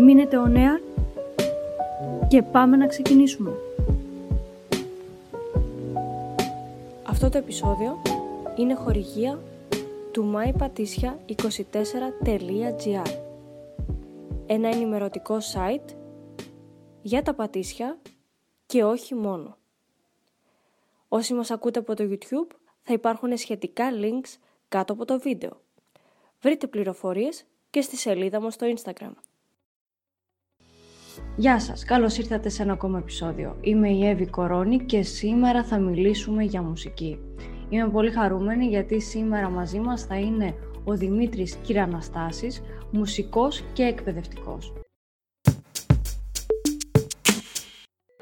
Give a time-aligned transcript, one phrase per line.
[0.00, 0.80] Μείνετε ο νέα
[2.28, 3.52] και πάμε να ξεκινήσουμε.
[7.02, 8.02] Αυτό το επεισόδιο
[8.56, 9.42] είναι χορηγία
[10.12, 13.12] του mypatisια24.gr
[14.46, 15.94] Ένα ενημερωτικό site
[17.02, 17.98] για τα πατήσια
[18.66, 19.56] και όχι μόνο.
[21.08, 22.50] Όσοι μας ακούτε από το YouTube
[22.82, 24.36] θα υπάρχουν σχετικά links
[24.68, 25.60] κάτω από το βίντεο.
[26.40, 29.12] Βρείτε πληροφορίες και στη σελίδα μου στο Instagram.
[31.40, 33.56] Γεια σας, καλώς ήρθατε σε ένα ακόμα επεισόδιο.
[33.60, 37.18] Είμαι η Εύη Κορώνη και σήμερα θα μιλήσουμε για μουσική.
[37.68, 44.72] Είμαι πολύ χαρούμενη γιατί σήμερα μαζί μας θα είναι ο Δημήτρης Κυραναστάσης, μουσικός και εκπαιδευτικός.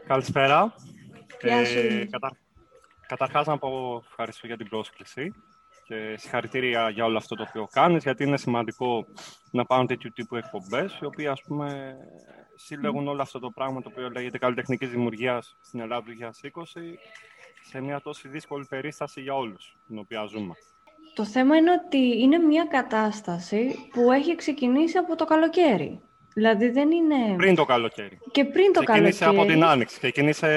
[0.06, 0.74] Καλησπέρα.
[1.42, 1.78] Γεια σου.
[1.78, 2.36] Ε, κατα...
[3.06, 5.32] Καταρχάς να πω ευχαριστώ για την πρόσκληση
[5.86, 9.06] και συγχαρητήρια για όλο αυτό το οποίο κάνεις, γιατί είναι σημαντικό
[9.50, 11.96] να πάρουν τέτοιου τύπου εκπομπές, οι οποίοι ας πούμε
[12.56, 16.32] συλλέγουν όλο αυτό το πράγμα το οποίο λέγεται καλλιτεχνικής δημιουργίας στην Ελλάδα του
[16.64, 16.80] 2020
[17.62, 20.54] σε μια τόσο δύσκολη περίσταση για όλους, την οποία ζούμε.
[21.14, 26.00] Το θέμα είναι ότι είναι μια κατάσταση που έχει ξεκινήσει από το καλοκαίρι.
[26.34, 27.36] Δηλαδή δεν είναι...
[27.36, 28.18] Πριν το καλοκαίρι.
[28.30, 29.48] Και πριν το Ξεκίνησε καλοκαίρι.
[29.48, 29.98] από την Άνοιξη.
[29.98, 30.48] Ξεκίνησε,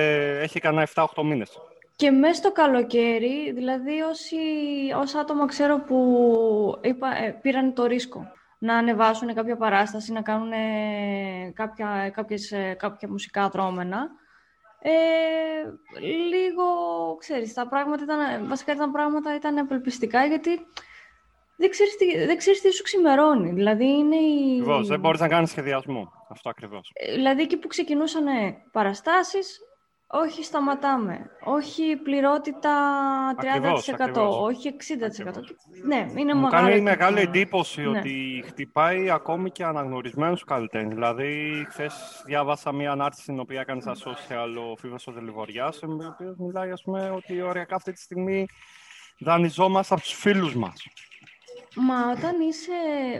[0.41, 1.57] έχει κανένα 7-8 μήνες.
[1.95, 4.35] Και μέσα στο καλοκαίρι, δηλαδή όσοι,
[4.95, 5.97] όσα άτομα ξέρω που
[6.81, 12.75] είπα, ε, πήραν το ρίσκο να ανεβάσουν κάποια παράσταση, να κάνουν ε, κάποια, κάποιες, ε,
[12.79, 14.09] κάποια μουσικά δρόμενα,
[14.81, 14.91] ε,
[16.29, 16.65] λίγο,
[17.19, 20.59] ξέρεις, τα πράγματα ήταν, βασικά τα πράγματα ήταν απελπιστικά γιατί
[21.57, 23.51] δεν ξέρεις, τι, δεν ξέρεις τι σου ξημερώνει.
[23.51, 24.59] Δηλαδή είναι η...
[24.59, 26.11] Ακριβώς, δεν μπορείς να κάνεις σχεδιασμό.
[26.29, 26.91] Αυτό ακριβώς.
[26.93, 28.25] Ε, Δηλαδή εκεί που ξεκινούσαν
[28.71, 29.59] παραστάσεις,
[30.11, 32.71] όχι σταματάμε, όχι πληρότητα
[33.35, 34.37] 30%, Ακριβώς, ακριβώς.
[34.39, 35.27] όχι 60%.
[35.27, 35.55] Ακριβώς.
[35.85, 36.63] Ναι, είναι Μου μεγάλο.
[36.67, 37.29] κάνει το μεγάλη θέμα.
[37.29, 37.97] εντύπωση Ναι.
[37.99, 40.93] ότι χτυπάει ακόμη και αναγνωρισμένους καλλιτέχνες.
[40.93, 45.87] Δηλαδή, χθες διάβασα μια ανάρτηση στην οποία έκανε στα social ο Φίβος ο Δελιβοριάς, ο
[46.13, 48.45] οποίος μιλάει, ας πούμε, ότι οριακά αυτή τη στιγμή
[49.19, 50.87] δανειζόμαστε από τους φίλους μας.
[51.81, 52.71] Μα όταν είσαι,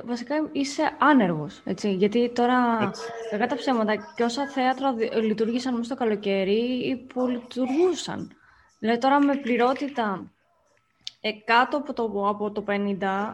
[0.05, 3.01] βασικά είσαι άνεργος, έτσι, γιατί τώρα, Έτσι.
[3.29, 8.31] κακά τα ψέματα, και όσα θέατρα δι- λειτουργήσαν μέσα στο καλοκαίρι, υπολειτουργούσαν.
[8.79, 10.31] Δηλαδή τώρα με πληρότητα
[11.21, 12.71] ε, κάτω από το, από το 50,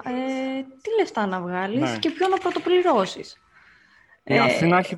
[0.04, 1.98] ε, τι λεφτά να βγάλεις Ναι.
[1.98, 3.38] και ποιο να πρωτοπληρώσεις.
[4.28, 4.96] Η Ε, Αθήνα έχει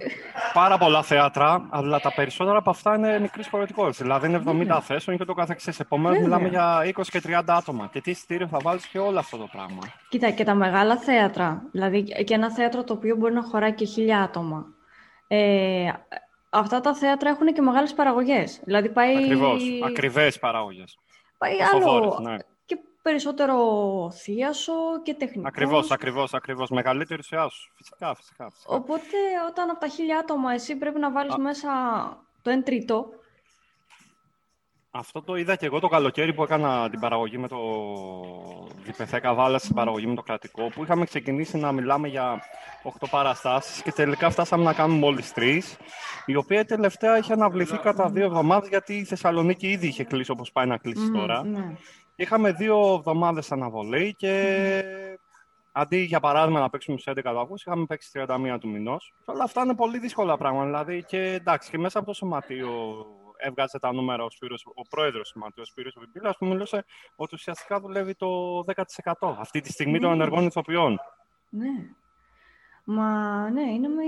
[0.53, 4.03] πάρα πολλά θέατρα, αλλά τα περισσότερα από αυτά είναι μικρής χωρητικότητα.
[4.03, 4.81] Δηλαδή είναι 70 Βέβαια.
[4.81, 5.71] θέσεων και το καθεξή.
[5.79, 6.37] Επομένως, Βέβαια.
[6.39, 6.49] μιλάμε
[6.83, 7.89] για 20 και 30 άτομα.
[7.91, 9.79] Και τι εισιτήριο θα βάλεις και όλο αυτό το πράγμα.
[10.09, 13.85] Κοίτα, και τα μεγάλα θέατρα, δηλαδή και ένα θέατρο το οποίο μπορεί να χωράει και
[13.85, 14.65] χίλια άτομα.
[15.27, 15.89] Ε,
[16.49, 18.61] αυτά τα θέατρα έχουν και μεγάλες παραγωγές.
[18.63, 19.63] Δηλαδή πάει, Ακριβώς.
[19.87, 20.83] Ακριβές παράγωγε.
[21.37, 22.35] πάει άλλο ναι.
[23.07, 24.73] Και περισσότερο θίασο
[25.03, 25.47] και τεχνικό.
[25.47, 26.69] Ακριβώς, ακριβώς, ακριβώς.
[26.69, 27.71] Μεγαλύτερη ουσία σου.
[27.75, 28.49] Φυσικά, φυσικά.
[28.49, 28.75] φυσικά.
[28.75, 29.17] Οπότε
[29.49, 31.39] όταν από τα χίλια άτομα εσύ πρέπει να βάλεις Α.
[31.39, 31.69] μέσα
[32.41, 33.09] το 1 τρίτο,
[34.91, 37.57] Αυτό το είδα και εγώ το καλοκαίρι που έκανα την παραγωγή με το
[38.83, 42.41] Διπεθέκα Βάλα στην παραγωγή με το κρατικό, που είχαμε ξεκινήσει να μιλάμε για
[42.83, 45.59] 8 παραστάσεις και τελικά φτάσαμε να κάνουμε μόλις 3,
[46.25, 50.51] η οποία τελευταία είχε αναβληθεί κατά δύο εβδομάδες γιατί η Θεσσαλονίκη ήδη είχε κλείσει όπως
[50.51, 51.43] πάει να κλείσει Μμμ, τώρα.
[51.45, 51.75] ναι.
[52.19, 54.83] Είχαμε δύο εβδομάδες αναβολή και
[55.71, 59.13] αντί για παράδειγμα να παίξουμε στις 11 του Αυγούστου, είχαμε παίξει 31 του μηνός.
[59.25, 60.65] Και όλα αυτά είναι πολύ δύσκολα πράγματα.
[60.65, 63.05] Δηλαδή και εντάξει, και μέσα από το σωματείο
[63.37, 66.85] έβγαζε τα νούμερα ο, Σπύρος, ο πρόεδρος του σωματείου, ο Σπύρος Βιμπίλας, που μιλούσε
[67.15, 70.15] ότι ουσιαστικά δουλεύει το 10% αυτή τη στιγμή των Ναι.
[70.15, 70.99] ενεργών ηθοποιών.
[71.49, 71.69] Ναι.
[72.83, 73.09] Μα
[73.49, 74.03] ναι, είναι με...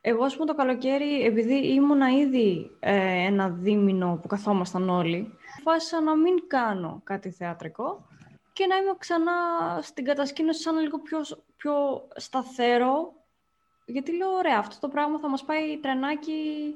[0.00, 6.00] Εγώ, ας πούμε, το καλοκαίρι, επειδή ήμουνα ήδη ε, ένα δίμηνο που καθόμασταν όλοι, αποφάσισα
[6.00, 8.06] να μην κάνω κάτι θεατρικό
[8.52, 9.32] και να είμαι ξανά
[9.82, 11.18] στην κατασκήνωση σαν λίγο πιο,
[11.56, 11.72] πιο
[12.16, 13.12] σταθερό.
[13.84, 16.74] Γιατί λέω, ωραία, αυτό το πράγμα θα μας πάει τρενάκι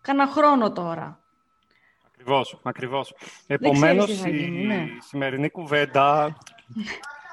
[0.00, 1.20] κανένα χρόνο τώρα.
[2.06, 3.14] Ακριβώς, ακριβώς.
[3.16, 4.88] ξέρεις Επομένως, τι θα η γίνει, ναι.
[5.00, 6.36] σημερινή κουβέντα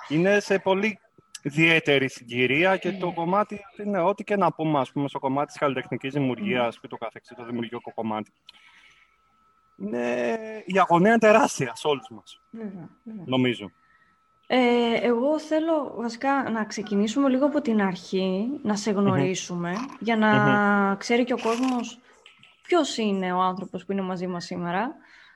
[0.07, 0.99] είναι σε πολύ
[1.41, 5.57] ιδιαίτερη συγκυρία και το κομμάτι είναι ό,τι και να πούμε, ας πούμε, στο κομμάτι της
[5.57, 8.31] καλλιτεχνικής δημιουργίας και το καθεξής, το δημιουργικό κομμάτι.
[9.77, 10.37] Είναι...
[10.65, 13.23] Η αγωνία είναι τεράστια σε όλους μας, Βέβαια, βέβαια.
[13.27, 13.71] νομίζω.
[14.47, 20.95] Ε, εγώ θέλω βασικά να ξεκινήσουμε λίγο από την αρχή, να σε γνωρισουμε για να
[20.95, 21.99] ξέρει και ο κόσμος
[22.63, 24.95] ποιος είναι ο άνθρωπος που είναι μαζί μας σήμερα.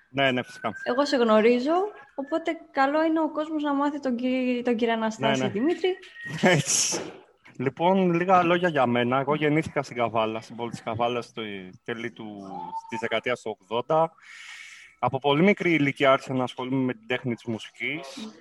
[0.10, 0.72] Ναι, ναι, φυσικά.
[0.84, 1.74] Εγώ σε γνωρίζω,
[2.16, 4.16] οπότε καλό είναι ο κόσμος να μάθει τον,
[4.64, 5.52] τον κύριο Αναστάση ναι, ναι.
[5.52, 5.98] Δημήτρη.
[6.42, 7.02] Έτσι.
[7.60, 9.20] Λοιπόν, λίγα λόγια για μένα.
[9.20, 11.42] Εγώ γεννήθηκα στην Καβάλα, στην πόλη της Καβάλας, στο
[11.84, 12.44] τέλη του,
[12.90, 13.58] της δεκαετίας του
[13.88, 14.06] 80.
[15.00, 18.36] Από πολύ μικρή ηλικία άρχισα να ασχολούμαι με την τέχνη της μουσικής.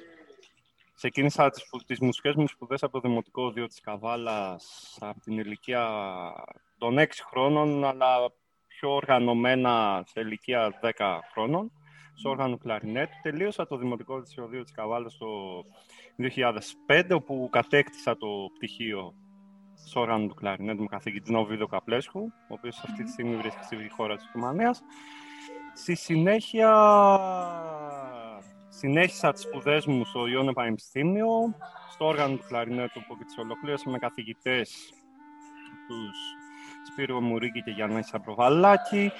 [0.95, 5.89] Ξεκίνησα τις, τις μουσικές μου σπουδές από το Δημοτικό Δίο της Καβάλας από την ηλικία
[6.79, 8.33] των 6 χρόνων, αλλά
[8.67, 11.86] πιο οργανωμένα σε ηλικία 10 χρόνων, στο
[12.25, 13.11] όργανο κλαρινέτ.
[13.23, 15.27] Τελείωσα το Δημοτικό Δίο της Καβάλας το
[16.87, 19.15] 2005, όπου κατέκτησα το πτυχίο
[19.87, 23.91] στο όργανο του κλαρινέτ με καθηγητή Νόβιδο Καπλέσχου, ο οποίος αυτή τη στιγμή βρίσκεται στη
[23.97, 24.83] χώρα της Ρουμανίας.
[25.75, 26.71] Στη συνέχεια
[28.69, 31.29] συνέχισα τις σπουδές μου στο Ιόνιο Πανεπιστήμιο,
[31.91, 34.93] στο όργανο του κλαρινέτου που και τις ολοκλήρωσα με καθηγητές
[35.89, 36.19] τους
[36.87, 39.13] Σπύρο Μουρίκη και Γιάννη Σαπροβαλάκη.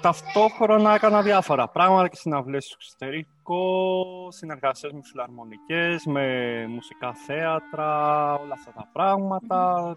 [0.00, 8.52] Ταυτόχρονα έκανα διάφορα πράγματα και συναυλίες στο εξωτερικό, συνεργασίες με φιλαρμονικές, με μουσικά θέατρα, όλα
[8.52, 9.96] αυτά τα πράγματα.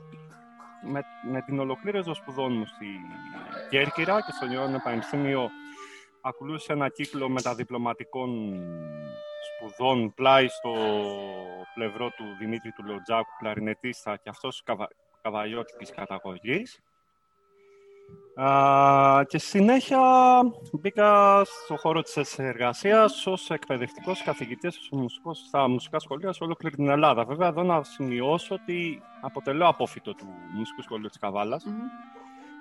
[0.81, 1.01] Με,
[1.31, 2.85] με την ολοκλήρωση των σπουδών μου στη
[3.69, 5.49] Κέρκυρα και στο Ιόνιο Πανεπιστήμιο
[6.21, 8.29] ακολούθησε ένα κύκλο μεταδιπλωματικών
[9.47, 10.73] σπουδών πλάι στο
[11.73, 14.87] πλευρό του Δημήτρη του Λοτζάκου, κλαρινετίστα και αυτός καβα...
[15.21, 16.81] καβαλιώτικης καταγωγής.
[18.35, 19.99] Α, και συνέχεια
[20.71, 24.79] μπήκα στο χώρο της εργασίας ως εκπαιδευτικός καθηγητής
[25.47, 27.25] στα μουσικά σχολεία σε ολόκληρη την Ελλάδα.
[27.25, 31.65] Βέβαια, εδώ να σημειώσω ότι αποτελώ απόφυτο του Μουσικού Σχολείου της καβαλας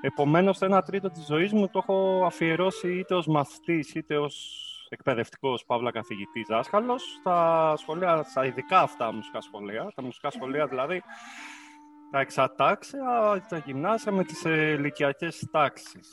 [0.01, 5.65] Επομένως, ένα τρίτο της ζωής μου το έχω αφιερώσει είτε ως μαθητής, είτε ως εκπαιδευτικός,
[5.65, 11.03] παύλα καθηγητής, δάσκαλος, στα σχολεία, στα ειδικά αυτά μουσικά σχολεία, τα μουσικά σχολεία δηλαδή,
[12.17, 16.09] τα εξατάξια, τα γυμνάσια με τις ηλικιακές τάξεις.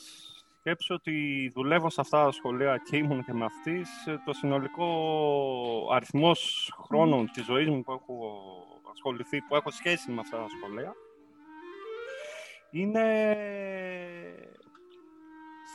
[0.58, 3.90] Σκέψω ότι δουλεύω σε αυτά τα σχολεία και ήμουν και μαθητής,
[4.24, 4.88] το συνολικό
[5.92, 8.42] αριθμός χρόνων της ζωής μου που έχω
[8.92, 10.94] ασχοληθεί, που έχω σχέση με αυτά τα σχολεία,
[12.70, 13.36] είναι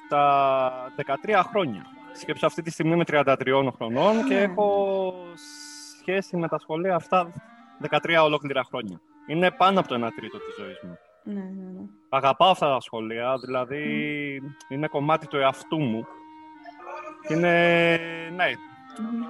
[0.05, 0.93] στα
[1.23, 1.85] 13 χρόνια.
[2.13, 5.13] Σκέψω αυτή τη στιγμή με 33 χρονών και έχω
[5.99, 7.33] σχέση με τα σχολεία αυτά
[7.89, 9.01] 13 ολόκληρα χρόνια.
[9.29, 10.97] Είναι πάνω από το 1 τρίτο της ζωής μου.
[11.23, 11.85] Ναι, ναι, ναι.
[12.09, 13.83] Αγαπάω αυτά τα σχολεία, δηλαδή
[14.69, 16.05] είναι κομμάτι του εαυτού μου.
[17.29, 17.95] είναι,
[18.35, 18.51] ναι,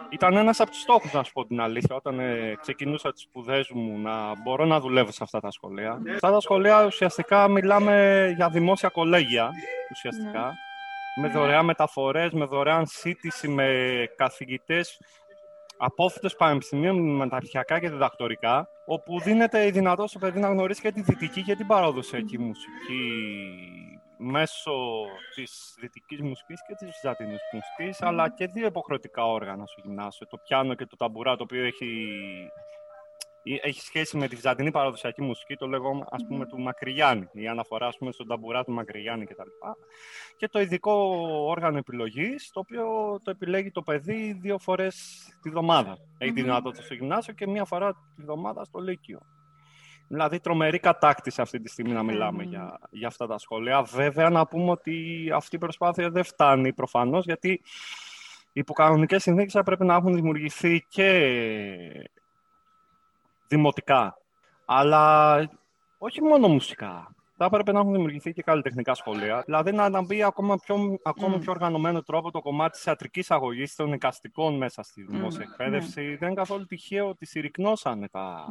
[0.10, 3.70] ήταν ένας από τους στόχους, να σου πω την αλήθεια, όταν ε, ξεκινούσα τις σπουδές
[3.70, 6.02] μου να μπορώ να δουλεύω σε αυτά τα σχολεία.
[6.04, 9.50] Σε αυτά τα σχολεία ουσιαστικά μιλάμε για δημόσια κολέγια,
[9.92, 10.46] ουσιαστικά.
[10.46, 11.28] Ναι.
[11.28, 13.68] Με δωρεάν μεταφορές, με δωρεάν σύντηση, με
[14.16, 15.00] καθηγητές
[15.82, 21.02] απόφυτες πανεπιστημίων μεταρχιακά και διδακτορικά, όπου δίνεται η δυνατότητα στο παιδί να γνωρίσει και τη
[21.02, 23.02] δυτική και την παραδοσιακή μουσική
[24.18, 24.72] μέσω
[25.36, 30.38] της δυτικής μουσικής και της βυζαντινής μουσικής, αλλά και δύο υποχρεωτικά όργανα στο γυμνάσιο, το
[30.38, 31.88] πιάνο και το ταμπουρά, το οποίο έχει,
[33.44, 37.88] έχει σχέση με τη βυζαντινή παραδοσιακή μουσική, το λέγω ας πούμε του Μακρυγιάννη, η αναφορά
[37.88, 39.48] ας πούμε, στον ταμπουρά του Μακρυγιάννη κτλ.
[40.38, 40.94] Και το ειδικό
[41.48, 42.86] όργανο επιλογής, το οποίο
[43.24, 45.98] το επιλέγει το παιδί δύο φορές τη βδομάδα.
[46.18, 49.20] Έχει τη δυνατότητα στο γυμνάσιο και μία φορά τη βδομάδα στο Λύκειο.
[50.08, 53.82] Δηλαδή, τρομερή κατάκτηση αυτή τη στιγμή να μιλάμε για, για αυτά τα σχόλια.
[53.82, 57.50] Βέβαια, να πούμε ότι αυτή η προσπάθεια δεν φτάνει προφανώς, γιατί
[58.52, 61.10] οι υποκανονικές συνθήκες θα πρέπει να έχουν δημιουργηθεί και
[63.50, 64.18] δημοτικά,
[64.66, 65.36] αλλά
[65.98, 67.14] όχι μόνο μουσικά.
[67.42, 69.42] Θα έπρεπε να έχουν δημιουργηθεί και καλλιτεχνικά σχολεία.
[69.46, 73.76] Δηλαδή να, να μπει ακόμα πιο, ακόμα πιο οργανωμένο τρόπο το κομμάτι της ιατρικής αγωγής
[73.76, 76.16] των εικαστικών μέσα στη δημόσια εκπαίδευση.
[76.16, 78.46] Δεν είναι καθόλου τυχαίο ότι συρρυκνώσανε τα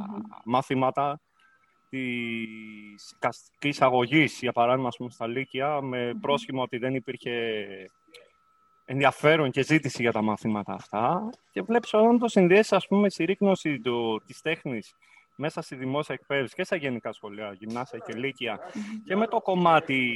[0.45, 1.21] μαθήματα
[1.89, 7.33] της καστική αγωγής, για παράδειγμα, πούμε, στα Λύκεια, με πρόσχημα ότι δεν υπήρχε
[8.91, 11.31] ενδιαφέρον και ζήτηση για τα μαθήματα αυτά.
[11.53, 14.95] Και βλέπεις όταν το συνδυέσει, ας πούμε, η ρίκνωση του, της τέχνης
[15.37, 18.59] μέσα στη δημόσια εκπαίδευση και στα γενικά σχολεία, γυμνάσια και λύκεια,
[19.05, 20.13] και με το κομμάτι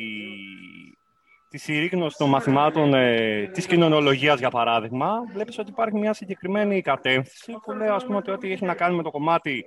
[1.48, 7.52] της συρρήγνωσης των μαθημάτων ε, της κοινωνιολογίας, για παράδειγμα, βλέπεις ότι υπάρχει μια συγκεκριμένη κατεύθυνση
[7.62, 9.64] που λέει, ας πούμε, ότι ό,τι έχει να κάνει με το κομμάτι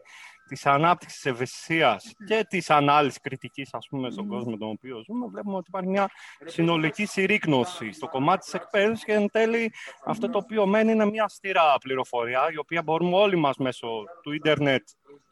[0.47, 5.27] της ανάπτυξης της ευαισθησίας και της ανάλυσης κριτικής, ας πούμε, στον κόσμο τον οποίο ζούμε,
[5.27, 6.09] βλέπουμε ότι υπάρχει μια
[6.45, 9.73] συνολική συρρήκνωση στο κομμάτι της εκπαίδευσης και εν τέλει
[10.05, 13.87] αυτό το οποίο μένει είναι μια στήρα πληροφορία, η οποία μπορούμε όλοι μας μέσω
[14.21, 14.87] του ίντερνετ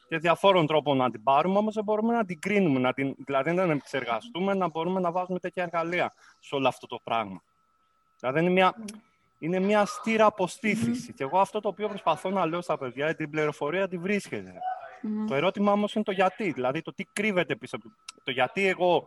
[0.08, 3.52] και διαφόρων τρόπων να την πάρουμε, όμως δεν μπορούμε να την κρίνουμε, να την, δηλαδή
[3.52, 7.42] να την επεξεργαστούμε, να μπορούμε να βάζουμε τέτοια εργαλεία σε όλο αυτό το πράγμα.
[8.20, 8.74] Δηλαδή είναι μια
[9.44, 11.12] είναι μια στήρα αποστήθηση.
[11.12, 14.52] Και εγώ αυτό το οποίο προσπαθώ να λέω στα παιδιά, την πληροφορία τη βρίσκεται.
[15.26, 17.88] Το ερώτημα όμως είναι το γιατί, δηλαδή το τι κρύβεται πίσω από
[18.24, 19.04] το γιατί εγώ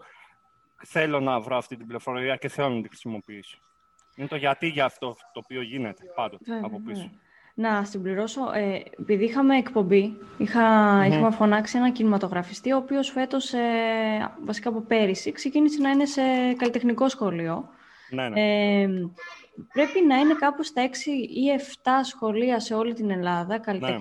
[0.86, 3.58] θέλω να βρω αυτή την πληροφορία και θέλω να την χρησιμοποιήσω.
[4.16, 7.12] Είναι το γιατί για αυτό το οποίο γίνεται πάντοτε από πίσω.
[7.60, 10.64] Να συμπληρώσω, ε, επειδή είχαμε εκπομπή, είχα,
[11.08, 16.22] είχαμε φωνάξει ένα κινηματογραφιστή, ο οποίος φέτος, ε, βασικά από πέρυσι, ξεκίνησε να είναι σε
[16.58, 17.70] καλλιτεχνικό σχολείο.
[18.10, 18.42] Ναι, ναι.
[18.82, 18.88] Ε,
[19.74, 21.52] πρέπει να είναι κάπου στα 6 ή
[21.84, 23.98] 7 σχολεία σε όλη την Ελλάδα, ναι.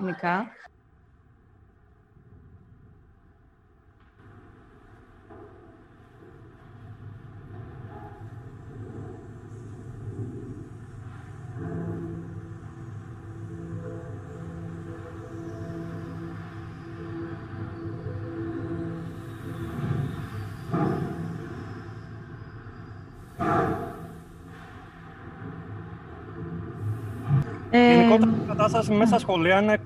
[27.77, 27.95] Καλλιτεχνικά.
[27.95, 29.79] Γενικότερα η κατάσταση μέσα στα σχολεία είναι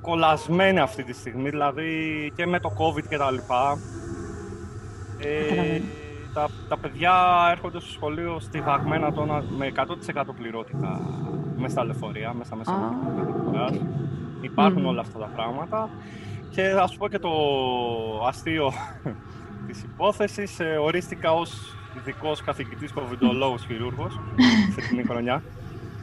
[0.00, 3.78] κολλασμένη αυτή τη στιγμή, δηλαδή και με το COVID και τα λοιπά.
[5.18, 5.80] Ε,
[6.34, 7.12] τα, τα παιδιά
[7.50, 11.00] έρχονται στο σχολείο στιβαγμένα τώρα με 100% πληρότητα
[11.56, 12.94] μέσα στα λεωφορεία, μέσα μέσα
[13.54, 13.74] ah,
[14.40, 15.90] Υπάρχουν όλα αυτά τα πράγματα.
[16.50, 17.30] Και θα σου πω και το
[18.28, 18.72] αστείο
[19.66, 20.60] της υπόθεσης.
[20.60, 24.20] Ε, ορίστηκα ως ειδικός καθηγητής κοβιντολόγος χειρούργος
[24.78, 25.42] αυτή την χρονιά.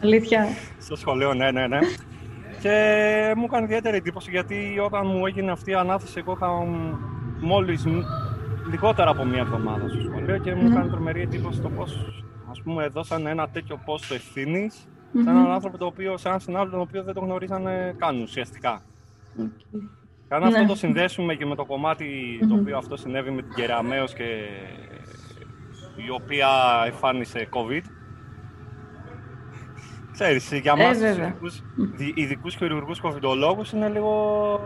[0.03, 0.47] Αλήθεια.
[0.79, 1.79] Στο σχολείο, ναι, ναι, ναι.
[2.61, 6.49] Και μου έκανε ιδιαίτερη εντύπωση γιατί όταν μου έγινε αυτή η ανάθεση, εγώ είχα
[7.41, 7.85] μόλις
[8.69, 12.87] λιγότερα από μία εβδομάδα στο σχολείο και μου έκανε τρομερή εντύπωση το πώς ας πούμε
[12.87, 15.19] δώσαν ένα τέτοιο πόστο ευθύνης mm-hmm.
[15.23, 18.81] σε έναν άνθρωπο το οποίο, σε έναν συνάδελφο τον οποίο δεν το γνωρίζανε καν ουσιαστικά.
[19.39, 19.79] Okay.
[20.27, 20.67] Και αν αυτό ναι.
[20.67, 24.23] το συνδέσουμε και με το κομματι το οποίο αυτό συνέβη με την Κεραμέως και
[26.07, 26.47] η οποία
[26.85, 27.83] εμφάνισε COVID,
[30.19, 31.63] Ξέρεις, για ε, μας ε, τους
[32.13, 34.59] ειδικούς, χειρουργούς κοβιντολόγους είναι λίγο...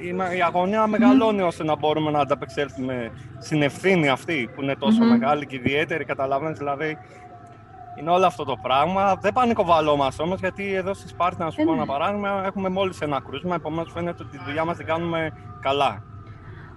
[0.00, 5.04] Η, η αγωνία μεγαλώνει ώστε να μπορούμε να ανταπεξέλθουμε στην ευθύνη αυτή που είναι τόσο
[5.04, 6.98] μεγάλη και ιδιαίτερη, καταλαβαίνεις, δηλαδή
[8.00, 9.16] είναι όλο αυτό το πράγμα.
[9.20, 13.20] Δεν πανικοβαλόμαστε όμως, γιατί εδώ στη Σπάρτη, να σου πω ένα παράδειγμα, έχουμε μόλις ένα
[13.20, 13.54] κρούσμα.
[13.54, 16.02] Επομένως, φαίνεται ότι τη δουλειά μας την κάνουμε καλά.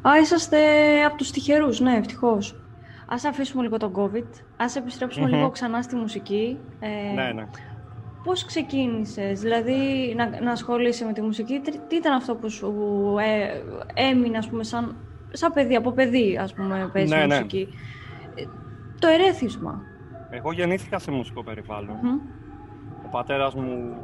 [0.02, 0.58] Α, είσαστε
[1.06, 2.61] από τους τυχερούς, ναι, ευτυχώς.
[3.14, 4.28] Ας αφήσουμε λίγο τον COVID,
[4.58, 6.58] ας επιστρεψουμε λίγο ξανά στη μουσική.
[6.80, 7.48] Ε, ναι, ναι.
[8.24, 12.74] Πώς ξεκίνησες, δηλαδή να, να ασχολείσαι με τη μουσική, τι ήταν αυτό που σου
[13.20, 13.62] ε,
[14.10, 14.96] έμεινε ας πούμε σαν,
[15.32, 17.36] σαν παιδί, από παιδί ας πούμε παίζει ναι, ναι.
[17.36, 17.68] μουσική;
[18.36, 18.44] Ναι.
[19.00, 19.82] Το ερέθισμα.
[20.30, 21.44] Εγώ γεννήθηκα σε μουσικό
[23.06, 23.96] Ο πατέρας μου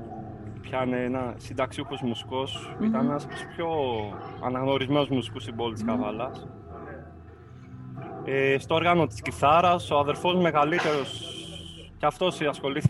[0.62, 3.68] πιάνε ένα συνταξιούχος μουσικός, ήταν ένας από τους πιο
[4.44, 6.48] αναγνωρισμένους μουσικούς στην πόλη της Καβάλας.
[8.30, 11.38] Ε, στο όργανο της κιθάρας, ο αδερφός μεγαλύτερος
[11.98, 12.40] και αυτός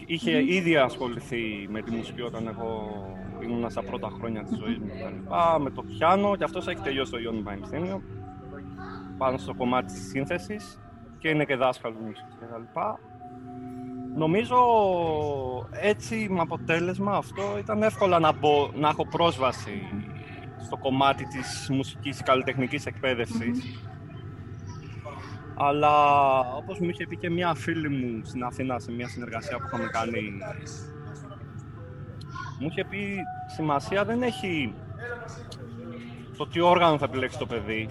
[0.06, 2.92] είχε ήδη ασχοληθεί με τη μουσική όταν εγώ
[3.44, 4.92] ήμουν στα πρώτα χρόνια της ζωής μου
[5.60, 8.02] με το πιάνο και αυτός έχει τελειώσει το Ιόνι Πανεπιστήμιο
[9.18, 10.80] πάνω στο κομμάτι της σύνθεσης
[11.18, 12.80] και είναι και δάσκαλος μουσικής κτλ.
[14.16, 14.58] Νομίζω
[15.72, 19.82] έτσι με αποτέλεσμα αυτό ήταν εύκολα να, μπω, να έχω πρόσβαση
[20.66, 23.80] στο κομμάτι της μουσικής καλλιτεχνικής εκπαίδευσης
[25.58, 29.64] αλλά όπως μου είχε πει και μια φίλη μου στην Αθήνα σε μια συνεργασία που
[29.66, 30.38] είχαμε κάνει,
[32.60, 33.16] μου είχε πει
[33.56, 34.74] σημασία δεν έχει
[36.38, 37.90] το τι όργανο θα επιλέξει το παιδί.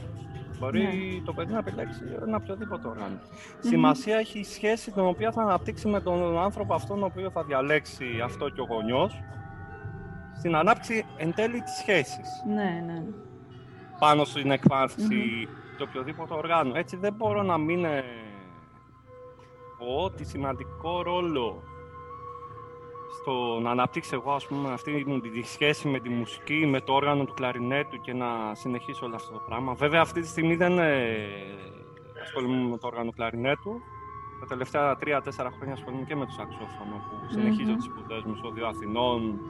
[0.59, 1.25] Μπορεί ναι.
[1.25, 2.89] το παιδί να επιλέξει ένα οποιοδήποτε
[3.61, 7.45] Σημασία έχει η σχέση την οποία θα αναπτύξει με τον άνθρωπο αυτόν ο οποίος θα
[7.45, 9.23] διαλέξει αυτό και ο γονιός
[10.39, 12.29] στην ανάπτυξη εν τέλει της σχέσης.
[12.47, 13.03] Ναι, ναι.
[13.99, 16.73] Πάνω στην εκφάνση το οποιοδήποτε οργάνο.
[16.75, 18.05] Έτσι δεν μπορώ να μην ε,
[19.79, 21.63] πω ότι σημαντικό ρόλο
[23.21, 26.93] στο να αναπτύξω εγώ ας πούμε, αυτή μου τη σχέση με τη μουσική, με το
[26.93, 29.75] όργανο του κλαρινέτου και να συνεχίσω όλο αυτό το πράγμα.
[29.75, 31.17] Βέβαια αυτή τη στιγμή δεν ε,
[32.23, 33.81] ασχολούμαι με το όργανο του κλαρινέτου.
[34.41, 37.77] Τα τελευταία τρία-τέσσερα χρόνια ασχολούμαι και με το σαξόφωνο που συνεχίζω mm-hmm.
[37.77, 39.41] τις σπουδές μου στο Δύο Αθηνών,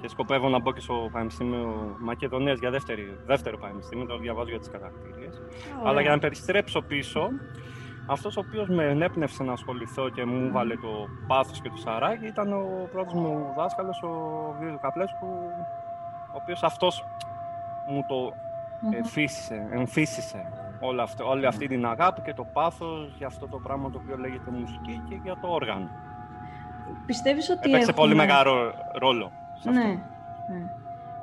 [0.00, 4.58] και σκοπεύω να μπω και στο Πανεπιστήμιο Μακεδονίας για δεύτερη, δεύτερο πανεπιστήμιο, το διαβάζω για
[4.58, 5.42] τις κατακτήριες.
[5.84, 7.28] Αλλά για να περιστρέψω πίσω,
[8.06, 12.26] αυτός ο οποίος με ενέπνευσε να ασχοληθώ και μου βάλε το πάθος και το σαράκι
[12.26, 14.10] ήταν ο πρώτος μου δάσκαλος, ο
[14.60, 15.26] Βίρου Καπλέσκου,
[16.32, 17.04] ο οποίος αυτός
[17.90, 18.32] μου το
[18.96, 23.90] εμφύσισε, εμφύσισε όλη αυτή, όλη αυτή την αγάπη και το πάθος για αυτό το πράγμα
[23.90, 25.88] το οποίο λέγεται μουσική και για το όργανο.
[27.06, 30.70] Πιστεύεις ότι Έπαιξε πολύ μεγάλο ρόλο ναι, ναι.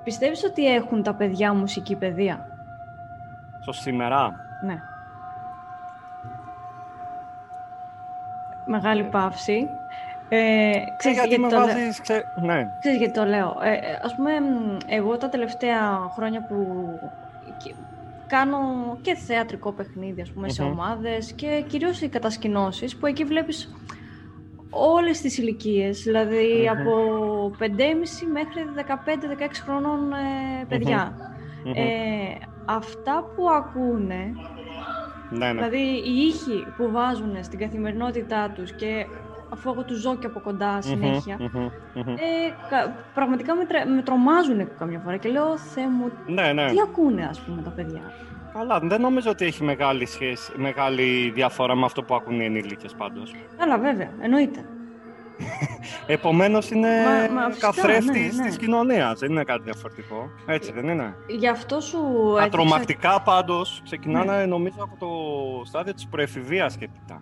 [0.04, 2.48] Πιστεύεις ότι έχουν τα παιδιά μουσική παιδεία;
[3.62, 4.34] Στο σήμερα.
[4.65, 4.80] Ναι.
[8.65, 9.68] μεγάλη παύση.
[10.30, 12.24] Ε, ξέρεις, γιατί, γιατί το βάζεις, ξέ...
[12.42, 12.68] ναι.
[12.80, 13.58] ξέρεις γιατί το λέω.
[13.62, 14.32] Ε, ε, ας πούμε,
[14.88, 16.88] εγώ τα τελευταία χρόνια που
[18.27, 18.58] κάνω
[19.01, 23.75] και θεατρικό παιχνίδι, ας πούμε, σε ομάδες και κυρίως οι κατασκηνώσεις που εκεί βλέπεις
[24.75, 26.91] όλες τις ηλικίες, δηλαδή από
[27.60, 27.65] 5,5
[28.34, 28.84] μέχρι 15-16
[29.65, 31.17] χρονών ε, παιδια
[31.75, 34.34] Ε, αυτά που ακούνε,
[35.29, 35.53] ναι, ναι.
[35.53, 39.05] δηλαδή οι ήχοι που βάζουν στην καθημερινότητά τους και
[39.50, 40.79] αφού εγώ τους ζω και από κοντά
[42.05, 42.51] ε,
[43.13, 43.65] πραγματικά με,
[43.96, 46.65] με τρομάζουν καμιά φορά και λέω «Θεέ μου, ναι, ναι.
[46.65, 48.01] τι ακούνε ας πούμε τα παιδιά».
[48.57, 52.93] Καλά, δεν νομίζω ότι έχει μεγάλη, σχέση, μεγάλη διαφορά με αυτό που ακούν οι ενήλικες
[52.93, 53.31] πάντως.
[53.57, 54.65] Καλά, βέβαια, εννοείται.
[56.07, 56.89] Επομένως είναι
[57.59, 58.47] καθρέφτη ναι, ναι.
[58.47, 59.19] της κοινωνίας.
[59.19, 60.29] Δεν είναι κάτι διαφορετικό.
[60.45, 61.15] Έτσι δεν είναι.
[61.27, 62.00] Γι' αυτό σου.
[62.39, 63.24] Ατρομακτικά έδειξα...
[63.24, 64.45] πάντως ξεκινάνε ναι.
[64.45, 65.09] νομίζω από το
[65.65, 67.21] στάδιο της προεφηβείας σχετικά.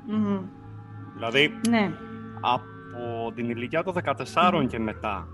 [1.14, 1.92] Δηλαδή ναι.
[2.42, 3.94] από την ηλικία των
[4.44, 5.28] 14 και μετά.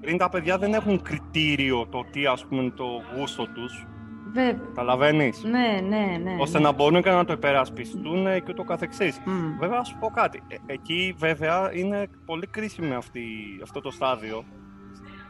[0.00, 2.84] Πριν τα παιδιά δεν έχουν κριτήριο το τι ας πούμε το
[3.16, 3.86] γούστο τους
[4.32, 4.60] Βέβαια.
[4.68, 5.32] Καταλαβαίνει.
[5.42, 6.36] Ναι, ναι, ναι.
[6.38, 6.64] Ώστε ναι.
[6.64, 9.20] να μπορούν και να το υπερασπιστούν και ούτω καθεξής.
[9.26, 9.30] Mm.
[9.58, 10.42] Βέβαια, να σου πω κάτι.
[10.48, 13.22] Ε, εκεί, βέβαια, είναι πολύ κρίσιμο αυτή,
[13.62, 14.44] αυτό το στάδιο.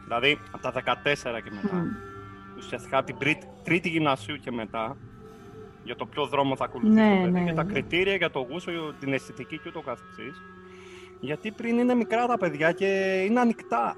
[0.04, 1.84] Δηλαδή, από τα 14 και μετά.
[1.84, 2.56] Mm.
[2.56, 4.96] Ουσιαστικά από την τρίτη, τρίτη γυμνασίου και μετά.
[5.84, 7.40] Για το ποιο δρόμο θα ακολουθήσει ναι, το παιδί.
[7.40, 7.72] Ναι, και τα ναι.
[7.72, 10.42] κριτήρια για το γούστο, την αισθητική και ούτω καθεξής.
[11.20, 12.86] Γιατί πριν είναι μικρά τα παιδιά και
[13.28, 13.96] είναι ανοιχτά.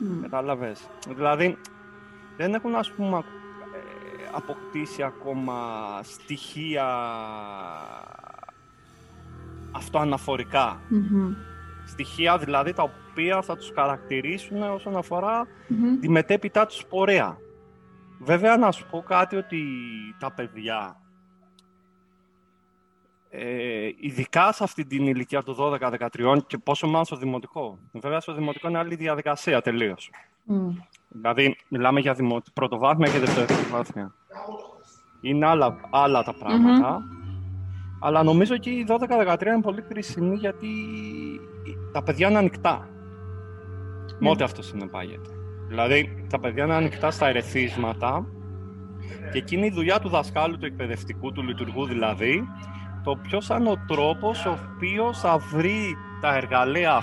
[0.00, 0.18] Mm.
[0.22, 0.88] Κατάλαβες.
[1.16, 1.56] Δηλαδή,
[2.36, 3.24] δεν έχουν, ας πούμε,
[4.32, 5.60] αποκτήσει ακόμα
[6.02, 6.86] στοιχεία
[11.86, 14.96] Στοιχεία δηλαδή τα οποία θα τους χαρακτηρίσουν όσον
[16.00, 17.38] τη μετέπειτά τους πορεία.
[18.20, 19.62] Βέβαια να σου πω κάτι ότι
[20.18, 21.00] τα παιδιά,
[23.30, 27.78] ε, ειδικά σε αυτή την ηλικία του 12-13 και πόσο μάλλον στο δημοτικό.
[27.92, 30.10] Βέβαια στο δημοτικό είναι άλλη διαδικασία τελείως.
[31.08, 32.42] Δηλαδή, μιλάμε για δημο...
[32.54, 34.14] πρωτοβάθμια και δευτεροβάθμια.
[35.20, 37.02] Είναι άλλα, άλλα τα πραγματα
[38.00, 40.68] Αλλά νομίζω ότι η 12-13 είναι πολύ κρίσιμη γιατί
[41.92, 42.88] τα παιδιά είναι ανοιχτά.
[42.88, 44.16] Mm.
[44.18, 45.30] Με ό,τι αυτό συνεπάγεται.
[45.68, 48.26] Δηλαδή, τα παιδιά είναι ανοιχτά στα ερεθίσματα
[49.32, 52.48] και εκείνη η δουλειά του δασκάλου, του εκπαιδευτικού, του λειτουργού δηλαδή,
[53.04, 57.02] το ποιος θα είναι ο τρόπος ο οποίος θα βρει τα εργαλεία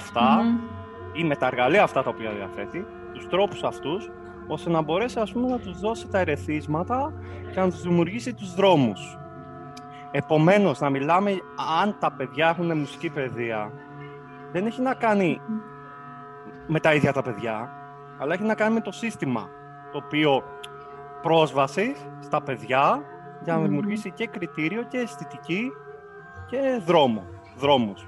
[1.14, 4.10] ή με τα εργαλεία αυτά τα οποία διαθέτει, τους τρόπους αυτούς,
[4.48, 7.14] ώστε να μπορέσει ας πούμε, να τους δώσει τα ερεθίσματα
[7.52, 9.18] και να τους δημιουργήσει τους δρόμους.
[10.12, 11.32] Επομένως, να μιλάμε
[11.82, 13.72] αν τα παιδιά έχουν μουσική παιδεία,
[14.52, 15.42] δεν έχει να κάνει
[16.68, 17.70] με τα ίδια τα παιδιά,
[18.20, 19.50] αλλά έχει να κάνει με το σύστημα,
[19.92, 20.44] το οποίο
[21.22, 23.04] πρόσβαση στα παιδιά
[23.44, 25.72] για να δημιουργήσει και κριτήριο και αισθητική
[26.50, 27.24] και δρόμο,
[27.58, 28.08] δρόμους.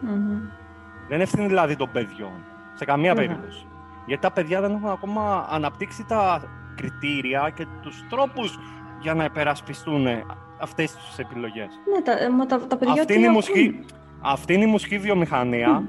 [1.08, 3.67] Δεν ευθύνει δηλαδή των παιδιών, σε καμία περίπτωση.
[4.08, 6.41] Γιατί τα παιδιά δεν έχουν ακόμα αναπτύξει τα
[6.76, 8.60] κριτήρια και τους τρόπους
[9.02, 10.08] για να υπερασπιστούν
[10.60, 11.67] αυτές τις επιλογές.
[11.93, 13.86] Ναι, τα, μα τα, τα παιδιά αυτή είναι, η μουσική,
[14.22, 15.82] αυτή είναι η μουσική βιομηχανία.
[15.82, 15.86] Mm.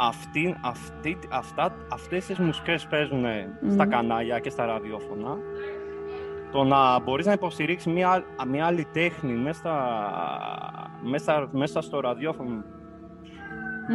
[0.00, 3.24] Αυτή, αυτή, αυτά, αυτές τις μουσικές παίζουν
[3.70, 5.36] στα κανάλια και στα ραδιόφωνα.
[6.52, 9.72] Το να μπορείς να υποστηρίξεις μια, μια άλλη τέχνη μέσα,
[11.02, 12.64] μέσα, μέσα στο ραδιόφωνο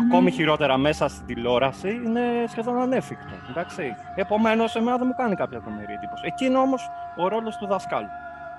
[0.07, 3.33] ακόμη χειρότερα μέσα στην τηλεόραση, είναι σχεδόν ανέφικτο.
[3.49, 3.95] Εντάξει.
[4.15, 6.23] Επομένως, εμένα δεν μου κάνει κάποια τρομερή εντύπωση.
[6.25, 8.07] Εκείνο όμως ο ρόλος του δασκάλου.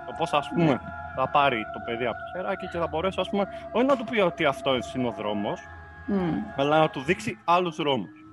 [0.07, 0.79] Το πώς, ας πούμε, ναι.
[1.17, 4.05] θα πάρει το παιδί από το χεράκι και θα μπορέσει, ας πούμε, όχι να του
[4.05, 5.61] πει ότι αυτό είναι ο δρόμος,
[6.57, 8.25] αλλά να του δείξει άλλους δρόμους.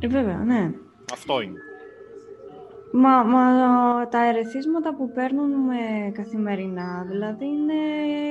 [0.00, 0.70] Ε, βέβαια, ναι.
[1.12, 1.58] Αυτό είναι.
[2.96, 3.44] Μα, μα
[4.08, 5.76] τα ερεθίσματα που παίρνουμε
[6.12, 7.74] καθημερινά, δηλαδή είναι,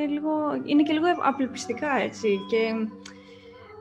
[0.08, 0.32] λίγο,
[0.64, 2.28] είναι και λίγο απελπιστικά, έτσι.
[2.50, 2.88] Και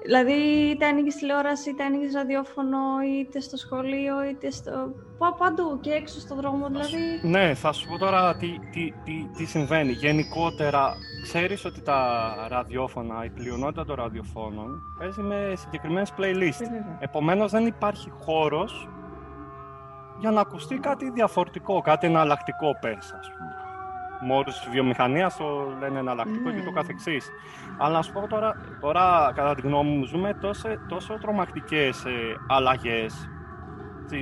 [0.04, 0.32] Δηλαδή,
[0.70, 2.78] είτε ανοίγεις τηλεόραση, είτε ανοίγεις ραδιόφωνο,
[3.20, 4.70] είτε στο σχολείο, είτε στο.
[5.18, 7.20] Πάω παντού και έξω στον δρόμο, δηλαδή.
[7.22, 9.92] Ναι, θα σου πω τώρα τι, τι, τι, τι συμβαίνει.
[9.92, 16.62] Γενικότερα, ξέρεις ότι τα ραδιόφωνα, η πλειονότητα των ραδιοφώνων παίζει με συγκεκριμένες playlist.
[16.62, 18.88] Ε, Επομένως, δεν υπάρχει χώρος
[20.20, 23.61] για να ακουστεί κάτι διαφορετικό, κάτι εναλλακτικό, πες, ας πούμε
[24.26, 26.70] με όρους της βιομηχανίας το λένε εναλλακτικό και το ναι.
[26.70, 27.30] καθεξής.
[27.78, 32.10] Αλλά να σου πω τώρα, τώρα κατά τη γνώμη μου ζούμε τόσο, τόσο τρομακτικές ε,
[32.48, 33.28] αλλαγές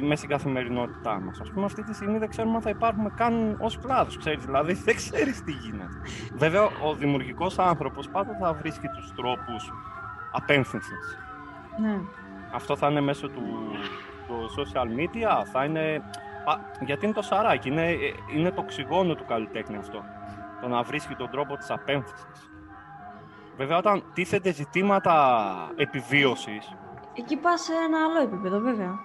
[0.01, 1.41] μέσα στην καθημερινότητά μας.
[1.41, 4.73] Ας πούμε αυτή τη στιγμή δεν ξέρουμε αν θα υπάρχουμε καν ως κλάδος, ξέρεις, δηλαδή
[4.73, 6.01] δεν ξέρεις τι γίνεται.
[6.35, 9.73] Βέβαια ο δημιουργικός άνθρωπος πάντα θα βρίσκει τους τρόπους
[10.33, 11.19] απέμφυνσης.
[11.81, 12.01] Ναι.
[12.55, 13.43] Αυτό θα είναι μέσω του,
[14.27, 16.03] του social media, θα είναι
[16.85, 17.97] γιατί είναι το σαράκι, είναι,
[18.37, 20.03] είναι το οξυγόνο του καλλιτέχνη αυτό.
[20.61, 22.51] Το να βρίσκει τον τρόπο της απέμφυσης.
[23.57, 25.45] Βέβαια, όταν τίθεται ζητήματα
[25.77, 26.75] επιβίωσης,
[27.15, 28.99] Εκεί πας σε ένα άλλο επίπεδο, βέβαια.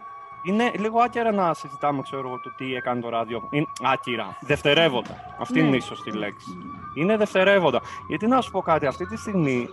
[0.43, 3.47] είναι λίγο άκυρα να συζητάμε, ξέρω εγώ, το τι έκανε το ράδιο.
[3.51, 4.37] Είναι άκυρα.
[4.41, 5.35] Δευτερεύοντα.
[5.39, 5.67] Αυτή Ναι.
[5.67, 6.57] είναι η σωστή λέξη.
[6.95, 7.81] Είναι δευτερεύοντα.
[8.07, 9.67] Γιατί να σου πω κάτι, αυτή τη στιγμή,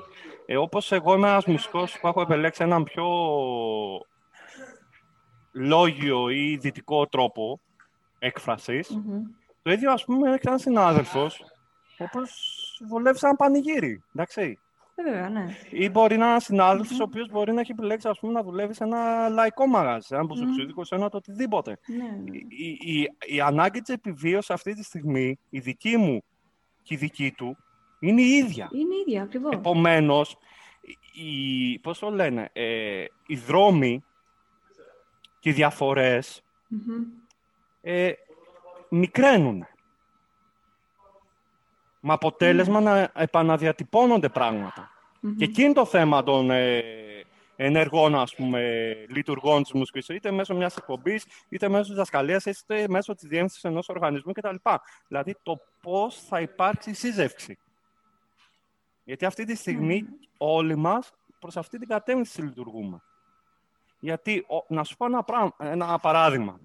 [0.47, 3.05] ε, όπως εγώ είμαι ένας μουσικός που έχω επιλέξει έναν πιο
[5.53, 7.61] λόγιο ή δυτικό τρόπο
[8.19, 9.23] έκφρασης, Μμμ.
[9.63, 11.41] το ίδιο ας πούμε έχει έναν συνάδελφος,
[11.99, 14.59] ο οποίος βολεύει σαν πανηγύρι, εντάξει.
[14.95, 15.57] Ε, βέβαια, ναι.
[15.71, 18.43] Ή μπορεί να είναι ένας συνάδελφος ο οποίος μπορεί να έχει επιλέξει ας πούμε, να
[18.43, 21.79] δουλεύει σε ένα λαϊκό μαγαζί, σε ένα μπουζουξίδικο, σε ένα το οτιδήποτε.
[21.87, 22.37] ναι, ναι.
[22.49, 26.23] Η, η, η ανάγκη της επιβίωσης αυτή τη στιγμή, η δική μου
[26.83, 27.57] και η δική του,
[28.01, 28.69] είναι η ίδια.
[28.73, 29.55] Είναι ίδια, ακριβώς.
[29.55, 30.37] Επομένως,
[31.13, 34.05] οι, πώς το λένε, ε, οι δρόμοι
[35.43, 36.43] και οι διαφορές
[37.81, 38.13] ε,
[38.89, 39.67] μικραίνουν.
[42.01, 44.91] Με αποτέλεσμα να επαναδιατυπώνονται πράγματα.
[45.37, 46.83] Και εκεί είναι το θέμα των ε,
[47.57, 52.89] ενεργών, ας πούμε, λειτουργών της μουσικής, είτε μέσω μιας εκπομπής, είτε μέσω της διδασκαλίας, είτε
[52.89, 54.57] μέσω της διεύθυνσης ενός οργανισμού κτλ.
[55.09, 57.59] Δηλαδή, το πώς θα υπάρξει σύζευξη.
[59.05, 60.05] Γιατί αυτή τη στιγμή
[60.39, 63.03] όλοι μας προς αυτή την κατεύθυνση λειτουργούμε.
[64.03, 66.61] Γιατί, ο- να σου πω ένα, πράγμα, ένα παράδειγμα.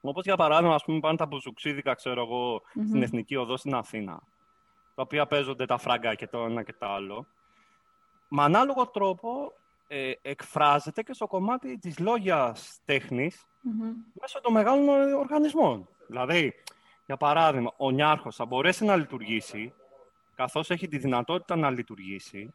[0.00, 4.20] Όπως για παράδειγμα, ας πούμε, πάνε τα μπουζουξίδικα, ξέρω εγώ, στην Εθνική Οδό στην Αθήνα,
[4.94, 7.26] τα οποία παίζονται τα φράγκα και το ένα και το άλλο.
[8.28, 9.52] Με ανάλογο τρόπο
[9.88, 13.92] ε, εκφράζεται και στο κομμάτι της λόγιας τέχνης Μμμ.
[14.20, 15.88] μέσω των μεγάλων ε, οργανισμών.
[16.06, 16.54] Δηλαδή,
[17.06, 19.72] για παράδειγμα, ο Νιάρχος θα μπορέσει να λειτουργήσει,
[20.34, 22.54] καθώς έχει τη δυνατότητα να λειτουργήσει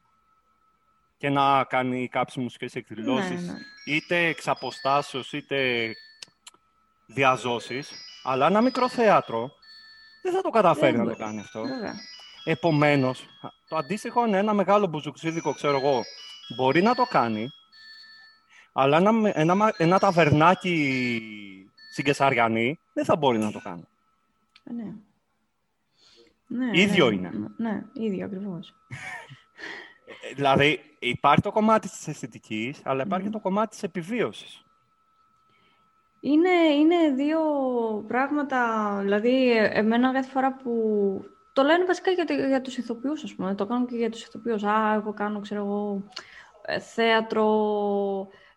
[1.16, 3.58] και να κάνει κάποιες μουσικές εκδηλώσεις, Ναι, ναι.
[3.84, 5.92] είτε εξ αποστάσεως, είτε
[7.06, 9.50] διαζώσεις, αλλά ένα μικρό θέατρο
[10.22, 11.22] δεν θα το καταφέρει Δεν να το μπορεί.
[11.24, 11.62] κάνει αυτό.
[11.62, 11.94] Βέβαια.
[12.44, 13.26] Επομένως,
[13.68, 16.02] το αντίστοιχο είναι ένα μεγάλο μπουζουξίδικο, ξέρω εγώ,
[16.56, 17.48] μπορεί να το κάνει,
[18.72, 21.00] αλλά ένα, με- ένα, μα- ένα ταβερνάκι
[21.92, 23.84] στην Κεσαριανή δεν θα μπορεί να το κάνει.
[24.64, 24.92] Ε, ναι.
[26.48, 27.30] Ναι, Ίδιο ναι, είναι.
[27.56, 28.74] Ναι, ναι, ίδιο ακριβώς.
[30.30, 33.32] Ε, Δηλαδή, υπάρχει το κομμάτι της αισθητικής, αλλά υπάρχει Μμμ.
[33.32, 34.60] το κομμάτι της επιβίωσης.
[36.20, 37.40] Είναι, είναι δύο
[38.08, 40.70] πράγματα, δηλαδή ε, εμένα κάθε φορά που
[41.52, 44.22] το λένε βασικά για, το- για τους ηθοποιούς, ας πούμε, το κάνουν και για τους
[44.24, 44.62] ηθοποιούς.
[44.64, 46.02] Α, εγώ κάνω, ξέρω εγώ,
[46.64, 47.48] ε, θέατρο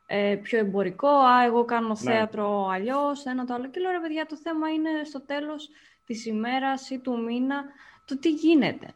[0.06, 1.96] ε, πιο εμπορικό, α, εγώ κάνω Ναι.
[1.96, 3.70] θέατρο αλλιώς, ένα το άλλο.
[3.70, 5.70] Και λέω, ρε παιδιά, το θέμα είναι στο τέλος
[6.06, 7.64] της ημέρας ή του μήνα
[8.06, 8.94] το τι γίνεται.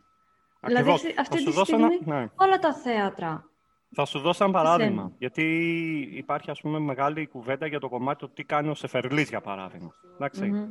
[0.65, 1.01] Δηλαδή, Ακριβώς.
[1.01, 2.27] αυτή- Θα αυτή σου τη δώσω ένα- στιγμή ναι.
[2.35, 3.45] όλα τα θέατρα
[3.95, 5.01] Θα σου δώσω ένα παράδειγμα.
[5.01, 5.15] Θέλω.
[5.17, 5.43] Γιατί
[6.13, 9.91] υπάρχει, ας πούμε, μεγάλη κουβέντα για το κομμάτι του τι κάνει ο Σεφερλής, για παράδειγμα.
[10.15, 10.45] Εντάξει.
[10.45, 10.67] Μμμ.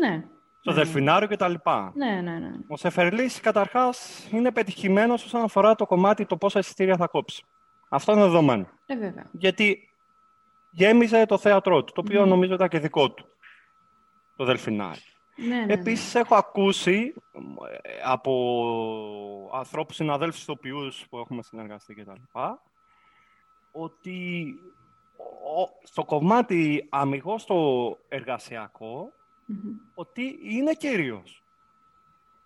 [0.00, 0.24] Ναι.
[0.60, 1.54] Στο ναι, Δελφινάριο κτλ.
[1.94, 2.50] Ναι, ναι, ναι.
[2.68, 7.44] Ο Σεφερλής, καταρχάς, είναι πετυχημένος όσον αφορά το κομμάτι το πόσα εισιτήρια θα κόψει.
[7.88, 8.68] Αυτό είναι δεδομένο.
[8.86, 9.26] Ε, βέβαια.
[9.32, 9.88] Γιατί
[10.72, 12.28] γέμιζε το θέατρό του, το οποίο Μμμ.
[12.28, 13.26] νομίζω ήταν και δικό του,
[14.36, 15.02] το Δελφινάριο.
[15.36, 15.72] Ναι, ναι, ναι.
[15.72, 17.14] Επίσης, έχω ακούσει
[17.82, 22.10] ε, από ανθρώπους, συναδέλφους ηθοποιούς που έχουμε συνεργαστεί κτλ.
[23.72, 24.46] ότι
[25.56, 27.56] ο- στο κομμάτι αμυγός το
[28.08, 29.12] εργασιακό,
[29.46, 29.58] Μμμ.
[29.94, 31.42] ότι είναι κύριος.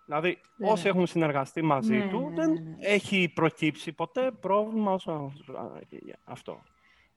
[0.06, 0.72] Δηλαδή, Βέβαια.
[0.72, 2.76] όσοι έχουν συνεργαστεί μαζί Ναι, του, ναι, δεν ναι, ναι.
[2.80, 5.32] έχει προκύψει ποτέ πρόβλημα όσο
[6.24, 6.62] αυτό.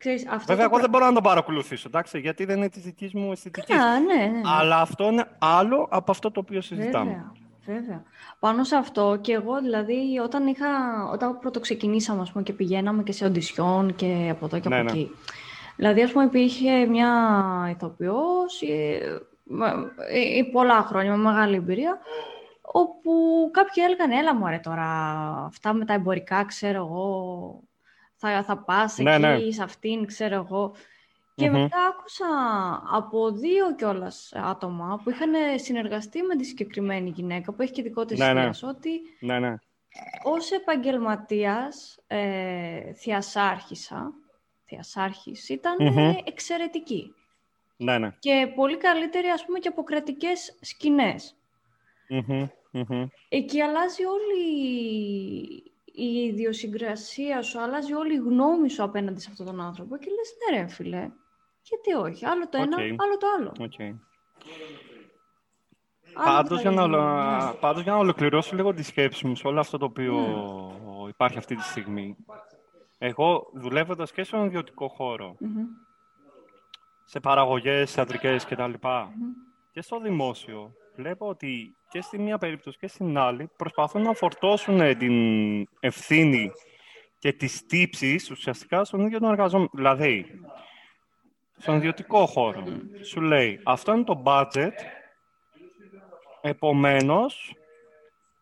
[0.04, 2.84] Ξέρεις, αυτό Βέβαια, το εγώ δεν μπορώ να το παρακολουθήσω, εντάξει, γιατί δεν είναι της
[2.84, 3.76] δικής μου αισθητικής.
[3.76, 4.42] Α, ναι, ναι, ναι.
[4.60, 7.12] Αλλά αυτό είναι άλλο από αυτό το οποίο συζητάμε.
[7.12, 7.32] Βέβαια,
[7.82, 8.04] βέβαια.
[8.40, 10.68] Πάνω σε αυτό και εγώ δηλαδή όταν είχα,
[11.12, 14.76] όταν πρώτο ξεκινήσαμε ας πούμε, και πηγαίναμε και σε οντισιόν και από εδώ και Ναι,
[14.80, 14.92] από ναι.
[14.92, 15.12] εκεί.
[15.76, 17.10] Δηλαδή ας πούμε υπήρχε μια
[17.72, 19.00] ηθοποιός ε,
[19.44, 21.98] με- ε, ε, πολλά χρόνια με μεγάλη εμπειρία
[22.62, 23.12] όπου
[23.52, 24.86] κάποιοι έλεγαν έλα μωρέ τώρα
[25.46, 27.64] αυτά με τα εμπορικά ξέρω εγώ
[28.28, 29.52] θα, θα πας Ναι, εκεί ναι.
[29.52, 30.74] σε αυτήν ξέρω εγώ
[31.36, 31.62] και Μμμ.
[31.62, 32.26] μετά άκουσα
[32.92, 38.06] από δύο κιόλας άτομα που είχαν συνεργαστεί με τη συγκεκριμένη γυναίκα που έχει και δικό
[38.06, 38.42] της Ναι, ναι.
[38.42, 39.56] θείας, ότι Ναι, ναι.
[40.24, 44.14] ως επαγγελματίας ε, θειασάρχησα,
[44.66, 46.14] θειασάρχης, ήταν ε, Μμμ.
[46.24, 47.14] εξαιρετική.
[47.78, 48.16] Ναι, ναι.
[48.20, 51.36] Και πολύ καλύτερη, ας πούμε, και από κρατικές σκηνές.
[52.10, 53.06] Μμμ, μμμ.
[53.30, 54.44] Εκεί αλλάζει όλη
[55.96, 60.34] η ιδιοσυγκρασία σου, αλλάζει όλη η γνώμη σου απέναντι σε αυτόν τον άνθρωπο και λες,
[60.52, 61.10] ναι ρε φίλε,
[61.62, 62.82] γιατί όχι, άλλο το ένα, Οκ.
[63.02, 63.52] άλλο το άλλο.
[63.60, 63.80] Οκ.
[66.16, 67.14] Άλλο Πάντως θα για, να, γίνει, ολο-
[67.46, 67.54] ναι.
[67.60, 70.16] πάντως για να ολοκληρώσω λίγο τη σκέψη μου σε όλο αυτό το οποίο
[71.10, 72.16] υπάρχει αυτή τη στιγμή.
[72.98, 75.66] Εγώ δουλεύοντας και στον ιδιωτικό χώρο, Μμμ,
[77.06, 78.64] σε παραγωγές, θεατρικές κτλ.
[78.64, 79.32] μμμ.
[79.72, 84.98] και στο δημόσιο, βλέπω ότι και στη μία περίπτωση και στην άλλη προσπαθούν να φορτώσουν
[84.98, 85.14] την
[85.80, 86.52] ευθύνη
[87.20, 89.70] και τις τύψεις ουσιαστικά στον ίδιο τον εργαζόμενο.
[89.74, 90.26] Δηλαδή,
[91.58, 92.64] στον ιδιωτικό χώρο,
[93.04, 94.72] σου λέει, αυτό είναι το budget,
[96.42, 97.56] επομένως,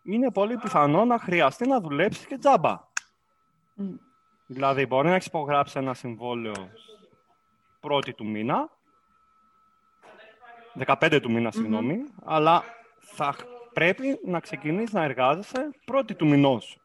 [0.04, 2.80] είναι πολύ πιθανό να χρειαστεί να δουλέψεις και τζάμπα.
[4.48, 6.70] Δηλαδή, μπορεί να έχεις υπογράψει ένα συμβόλαιο
[7.80, 8.70] πρώτη του μήνα,
[10.86, 12.64] 15 του μήνα, συγγνώμη, αλλά
[13.00, 13.36] θα
[13.74, 16.78] πρέπει να ξεκινήσει να εργάζεσαι πρώτη του μηνός.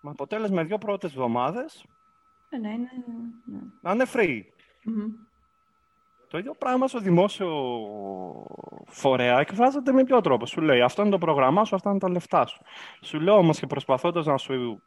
[0.00, 1.84] Με αποτέλεσμα δύο πρώτες εβδομάδες
[2.50, 2.76] Ε, ναι, ναι,
[3.44, 3.60] ναι.
[3.80, 4.40] να είναι free.
[6.28, 7.50] Το ίδιο πράγμα στο δημόσιο
[8.86, 10.46] φορέα εκφράζεται με ποιο τρόπο.
[10.46, 12.62] Σου λέει αυτό είναι το πρόγραμμά σου, αυτά είναι τα λεφτά σου.
[13.00, 14.82] Σου λέω όμως και προσπαθώντας να σου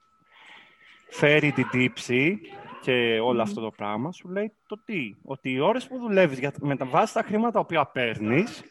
[1.09, 2.39] φέρει την τύψη
[2.83, 5.15] και όλο αυτό το πράγμα, σου λέει το τι.
[5.23, 8.63] Ότι οι ώρες που δουλεύεις για, με τα βάση τα χρήματα που παίρνεις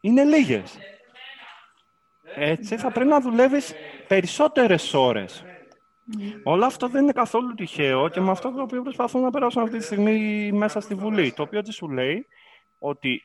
[0.00, 0.78] είναι λίγες.
[2.34, 3.74] Έτσι θα πρέπει να δουλεύεις
[4.08, 5.44] περισσότερες ώρες.
[6.42, 9.78] Όλο αυτό δεν είναι καθόλου τυχαίο και με αυτό το οποίο προσπαθούν να περάσουν αυτή
[9.78, 11.32] τη στιγμή μέσα στη Βουλή.
[11.32, 12.26] Το οποίο τι σου λέει
[12.78, 13.22] ότι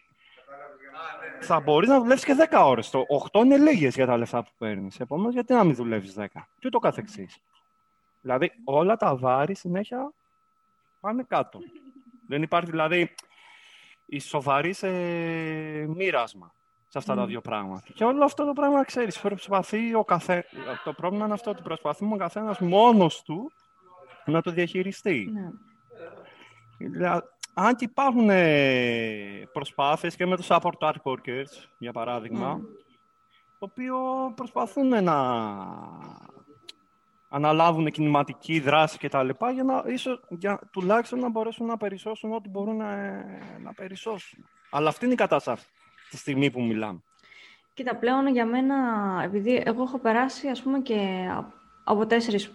[1.41, 2.89] θα μπορείς να δουλεύεις και 10 ώρες.
[2.89, 4.99] Το 8 είναι λίγες για τα λεφτά που παίρνεις.
[4.99, 6.25] Επομένως, γιατί να μην δουλεύεις 10.
[6.59, 7.41] Και ούτω καθεξής.
[8.21, 10.13] Δηλαδή, όλα τα βάρη συνέχεια
[10.99, 11.59] πάνε κάτω.
[12.27, 13.13] Δεν υπάρχει δηλαδή
[14.05, 14.89] η σοβαρή σε
[15.87, 16.53] μοίρασμα
[16.87, 17.83] σε αυτά τα δύο πράγματα.
[17.93, 20.45] Και όλο αυτό το πράγμα, ξέρεις, προσπαθεί ο καθέ...
[20.83, 23.51] Το πρόβλημα είναι αυτό ότι προσπαθούμε ο καθένας μόνος του
[24.25, 25.29] να το διαχειριστεί.
[25.33, 25.49] Ναι.
[26.89, 32.63] Δηλαδή, αν και υπάρχουν ε, προσπάθειες και με τους support art workers, για παράδειγμα, mm.
[33.59, 33.97] το οποίο
[34.35, 35.15] προσπαθούν να
[37.33, 42.33] αναλάβουν κινηματική δράση και τα λοιπά, για, να, ίσως, για τουλάχιστον να μπορέσουν να περισσώσουν
[42.33, 42.95] ό,τι μπορούν να,
[43.63, 44.45] να περισσώσουν.
[44.69, 45.67] Αλλά αυτή είναι η κατάσταση
[46.09, 47.03] τη στιγμή που μιλάμε.
[47.73, 48.75] Κοίτα, πλέον για μένα,
[49.23, 51.29] επειδή εγώ έχω περάσει ας πούμε και
[51.83, 52.51] από τέσσερις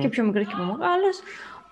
[0.00, 1.22] και πιο μικρές και πιο μεγάλες,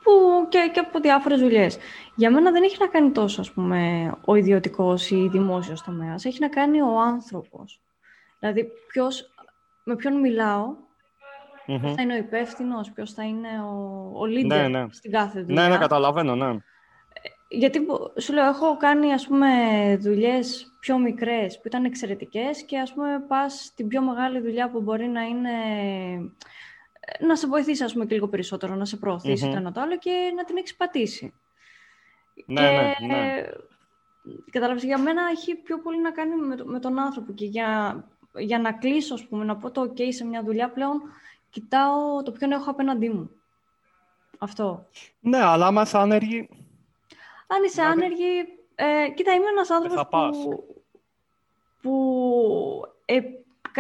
[0.02, 1.78] που και, και από διάφορες δουλειές.
[2.14, 6.24] Για μένα δεν έχει να κάνει τόσο, ας πούμε, ο ιδιωτικός ή δημόσιος τομέας.
[6.24, 7.80] Έχει να κάνει ο άνθρωπος.
[8.38, 9.30] Δηλαδή, ποιος,
[9.85, 10.76] με ποιον μιλάω,
[11.66, 11.92] mm-hmm.
[11.96, 13.75] θα είναι ο υπεύθυνος, ποιος θα είναι ο,
[14.14, 14.87] ο leader ναι, ναι.
[14.90, 16.57] στην κάθε δουλειά; Ναι, ναι, καταλαβαίνω, ναι
[17.55, 17.87] γιατί
[18.20, 19.48] σου λέω, έχω κάνει ας πούμε
[20.01, 24.81] δουλειές πιο μικρές που ήταν εξαιρετικές και ας πούμε πας στην πιο μεγάλη δουλειά που
[24.81, 25.51] μπορεί να είναι
[27.20, 29.98] να σε βοηθήσει ας πούμε και λίγο περισσότερο, να σε προωθήσει το ένα το άλλο
[29.98, 31.35] και να την έχεις πατήσει.
[32.46, 33.42] Ναι, και, ναι, ναι.
[34.51, 37.96] Κατάλαβες, για μένα έχει πιο πολύ να κάνει με, με τον άνθρωπο και για,
[38.35, 41.03] για να κλείσω, ας πούμε, να πω το ok σε μια δουλειά πλέον,
[41.52, 43.30] κοιτάω το ποιον έχω απέναντί μου.
[44.38, 44.86] Αυτό.
[45.20, 46.48] Ναι, αλλά άμα είσαι άνεργη,
[47.46, 48.00] αν είσαι δηλαδή...
[48.00, 50.64] άνεργη, ε, κοίτα, είμαι ένας άνθρωπος που,
[51.82, 53.20] που ε,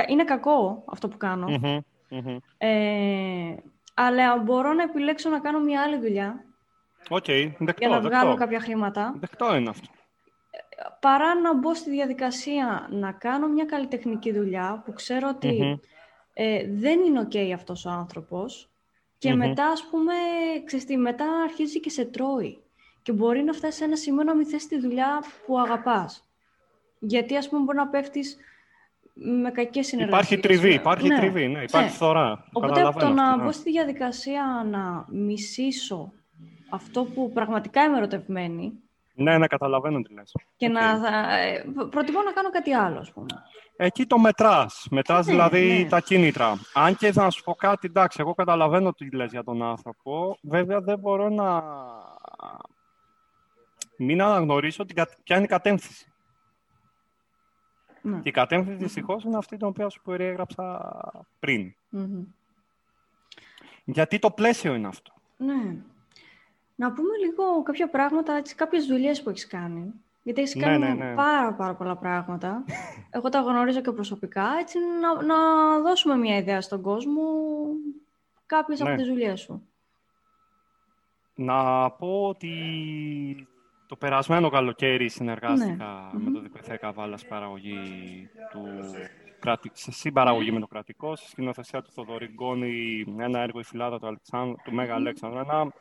[0.08, 1.46] είναι κακό αυτό που κανω
[2.58, 3.54] Ε,
[3.94, 6.44] αλλά μπορώ να επιλέξω να κάνω μια άλλη δουλειά.
[7.08, 8.08] Okay, δεκτό, για να δεκτό.
[8.08, 9.14] βγάλω κάποια χρήματα.
[9.16, 9.88] Δεκτό είναι αυτό.
[11.00, 15.34] Παρά να μπω στη διαδικασία να κάνω μια καλλιτεχνική δουλειά που ξέρω
[16.32, 18.70] ε, δεν είναι ok αυτός ο άνθρωπος
[19.18, 20.12] και μετά, ας πούμε,
[20.64, 22.62] ξέρεις μετά αρχίζει και σε τρώει
[23.02, 26.26] και μπορεί να φτάσει σε ένα σημείο να μην θες τη δουλειά που αγαπάς.
[26.98, 28.36] Γιατί, ας πούμε, μπορεί να πέφτεις
[29.14, 30.30] με κακές συνεργασίες.
[30.30, 31.18] Υπάρχει τριβή, υπάρχει ναι.
[31.18, 31.94] τριβή, ναι, υπάρχει ναι.
[31.94, 32.44] φθορά.
[32.52, 33.42] Οπότε από το να ναι.
[33.42, 36.12] μπω στη διαδικασία να μισήσω
[36.70, 38.82] αυτό που πραγματικά είμαι ερωτευμένη,
[39.14, 40.32] ναι, ναι, καταλαβαίνω τι λες.
[40.56, 40.72] Και okay.
[40.72, 43.26] να, ε, προτιμώ να κάνω κάτι άλλο, ας πούμε.
[43.84, 44.86] Εκεί το μετράς.
[44.90, 45.88] Μετράς ναι, δηλαδή ναι.
[45.88, 46.58] τα κίνητρα.
[46.74, 50.38] Αν και να σου πω κάτι, εντάξει, εγώ καταλαβαίνω τι λες για τον άνθρωπο.
[50.42, 51.62] Βέβαια δεν μπορώ να
[53.98, 56.12] μην αναγνωρίσω την, ποια είναι η κατεύθυνση.
[58.02, 58.20] Ναι.
[58.20, 60.90] Και η κατεύθυνση δυστυχώς είναι αυτή την οποία σου περιέγραψα
[61.38, 61.74] πριν.
[63.84, 65.12] Γιατί το πλαίσιο είναι αυτό.
[65.36, 65.76] Ναι.
[66.74, 69.92] Να πούμε λίγο κάποια πράγματα, έτσι, κάποιες δουλειές που έχεις κάνει.
[70.22, 71.14] Γιατί έχεις ναι, κάνει ναι, ναι.
[71.14, 72.64] πάρα, πάρα πολλά πράγματα.
[73.16, 74.46] Εγώ τα γνωρίζω και προσωπικά.
[74.60, 75.36] Έτσι, να, να
[75.80, 77.22] δώσουμε μια ιδέα στον κόσμο
[78.46, 79.66] κάποιες από τις δουλειές σου.
[81.34, 82.54] Να πω ότι
[83.86, 86.22] το περασμένο καλοκαίρι συνεργάστηκα ναι.
[86.24, 87.78] με το ΔΠΘ Καβάλα παραγωγή
[88.50, 88.66] του
[89.72, 94.06] σε συμπαραγωγή με το κρατικό, στη σκηνοθεσία του Θοδωρή Γκόνη, ένα έργο η φυλάδα του,
[94.06, 95.72] Αλεξάνδρου, του Μέγα Αλέξανδρου, ένα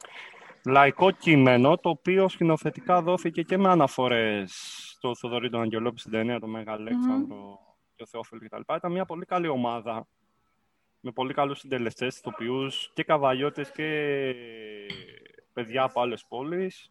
[0.66, 4.52] λαϊκό κείμενο, το οποίο σκηνοθετικά δόθηκε και με αναφορές
[4.96, 7.60] στο Θοδωρή τον Αγγελόπη στην ταινία, το Μέγα Αλέξανδρο
[7.96, 8.74] και ο Θεόφιλο κτλ.
[8.76, 10.08] Ήταν μια πολύ καλή ομάδα,
[11.00, 13.88] με πολύ καλούς συντελεστές, ηθοποιούς και καβαλιώτες και
[15.54, 16.90] παιδιά από άλλες πόλεις.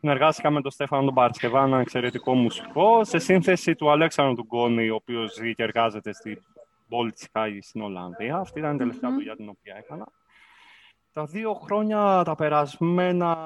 [0.00, 4.90] Συνεργάστηκα με τον Στέφανο τον Παρασκευά, ένα εξαιρετικό μουσικό, σε σύνθεση του Αλέξανδρου του Γκόνη,
[4.90, 6.42] ο οποίος ζει και εργάζεται στην
[6.88, 8.36] πόλη της Χάγης στην Ολλανδία.
[8.36, 10.08] Αυτή ήταν η τελευταία δουλειά την οποία έκανα.
[11.12, 13.38] Τα δύο χρόνια τα περασμένα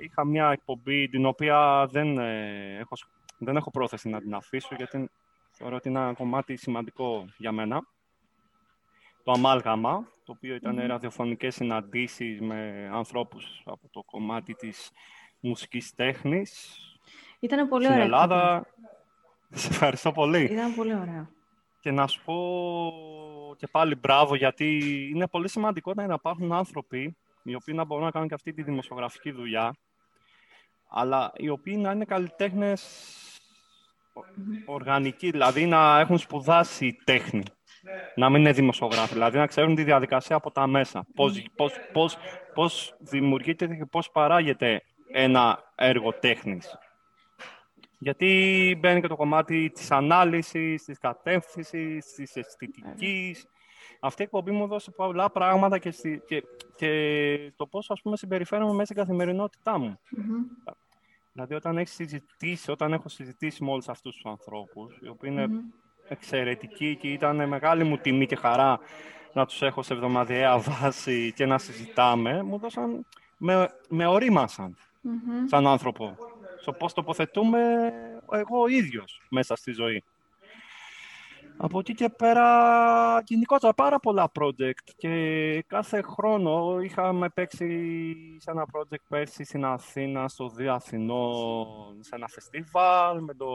[0.00, 2.94] είχα μια εκπομπή την οποία δεν, ε, έχω,
[3.38, 5.10] δεν έχω πρόθεση να την αφήσω γιατί
[5.50, 7.86] θεωρώ ότι είναι ένα κομμάτι σημαντικό για μένα.
[9.22, 10.86] Το Αμάλγαμα, το οποίο ήταν mm-hmm.
[10.86, 14.90] ραδιοφωνικές συναντήσεις με ανθρώπους από το κομμάτι της
[15.40, 16.78] μουσικής τέχνης.
[17.40, 18.06] Ήταν πολύ στην ωραία.
[18.06, 18.66] Στην Ελλάδα.
[19.50, 20.44] Σε ευχαριστώ πολύ.
[20.44, 21.33] Ήταν πολύ ωραία.
[21.84, 22.34] Και να σου πω
[23.58, 24.78] και πάλι μπράβο, γιατί
[25.14, 28.62] είναι πολύ σημαντικό να υπάρχουν άνθρωποι οι οποίοι να μπορούν να κάνουν και αυτή τη
[28.62, 29.76] δημοσιογραφική δουλειά,
[30.88, 33.08] αλλά οι οποίοι να είναι καλλιτέχνες
[34.66, 37.42] οργανικοί, δηλαδή να έχουν σπουδάσει τέχνη.
[38.14, 41.06] Να μην είναι δημοσιογράφοι, δηλαδή να ξέρουν τη διαδικασία από τα μέσα.
[41.14, 42.16] Πώς, πώς, πώς,
[42.54, 46.78] πώς δημιουργείται και πώς παράγεται ένα έργο τέχνης.
[48.04, 53.46] Γιατί μπαίνει και το κομμάτι της ανάλυσης, της κατεύθυνσης, της αισθητικής.
[54.00, 55.90] Αυτή η εκπομπή μου έδωσε πολλά πράγματα και,
[56.26, 56.42] και,
[56.76, 59.98] και το πώς ας πούμε συμπεριφέρομαι μέσα στην καθημερινότητά μου.
[60.16, 60.72] Mm-hmm.
[61.32, 65.46] Δηλαδή όταν έχεις συζητήσει, όταν έχω συζητήσει με όλους αυτούς τους ανθρώπους, οι οποίοι είναι
[65.48, 66.08] mm-hmm.
[66.08, 68.78] εξαιρετικοί και ήταν μεγάλη μου τιμή και χαρά
[69.32, 73.06] να τους έχω σε εβδομαδιαία βάση και να συζητάμε, μου δώσαν,
[73.38, 75.48] με, με ορίμασαν mm-hmm.
[75.48, 76.16] σαν άνθρωπο.
[76.64, 77.92] Στο πώς τοποθετούμε
[78.32, 80.04] εγώ ο ίδιος μέσα στη ζωή.
[81.56, 87.66] Από εκεί και πέρα, γενικότερα πάρα πολλά project και κάθε χρόνο είχαμε παίξει
[88.38, 93.46] σε ένα project πέρσι στην Αθήνα, στο Δίο Αθηνών, σε ένα φεστιβάλ, με, το,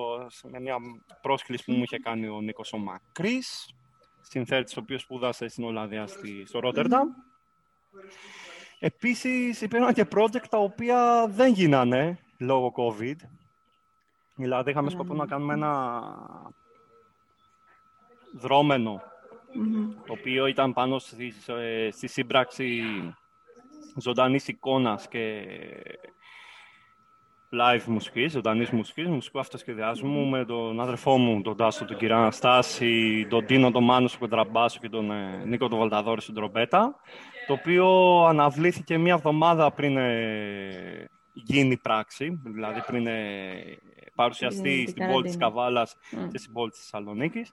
[0.51, 0.75] με μια
[1.21, 3.73] πρόσκληση που μου είχε κάνει ο Νίκος ο Μακρύς,
[4.21, 7.07] συνθέτης ο οποίος σπούδασε στην Ολλανδία στη, στο Ρότερνταμ.
[8.79, 13.15] Επίσης υπήρχαν και project τα οποία δεν γίνανε λόγω COVID.
[14.35, 16.03] Δηλαδή είχαμε σκοπό να κάνουμε ένα
[18.33, 19.01] δρομενο
[20.05, 21.33] το οποίο ήταν πάνω στη,
[21.91, 22.83] στη σύμπραξη
[23.95, 25.45] ζωντανής εικόνας και
[27.51, 33.25] live μουσικής, ζωντανής μουσικής, μουσικού αυτοσχεδιασμού με τον αδερφό μου, τον Τάσο, τον κύριο Αναστάση,
[33.29, 36.95] τον Τίνο, τον Μάνο, στον κοντραμπάσο και τον ε, Νίκο, τον Βαλταδόρη στην τρομπέτα,
[37.47, 37.87] το οποίο
[38.25, 43.77] αναβλήθηκε μία εβδομάδα πριν ε, γίνει πράξη, δηλαδή πριν ε,
[44.15, 45.95] παρουσιαστεί στην πόλη της Καβάλας
[46.31, 47.51] και στην πόλη της Θεσσαλονίκης.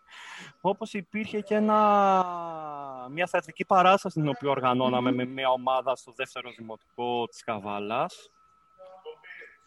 [0.61, 6.51] Όπως υπήρχε και ένα, μια θεατρική παράσταση την οποία οργανώναμε με μια ομάδα στο δεύτερο
[6.57, 8.31] δημοτικό της Καβάλας,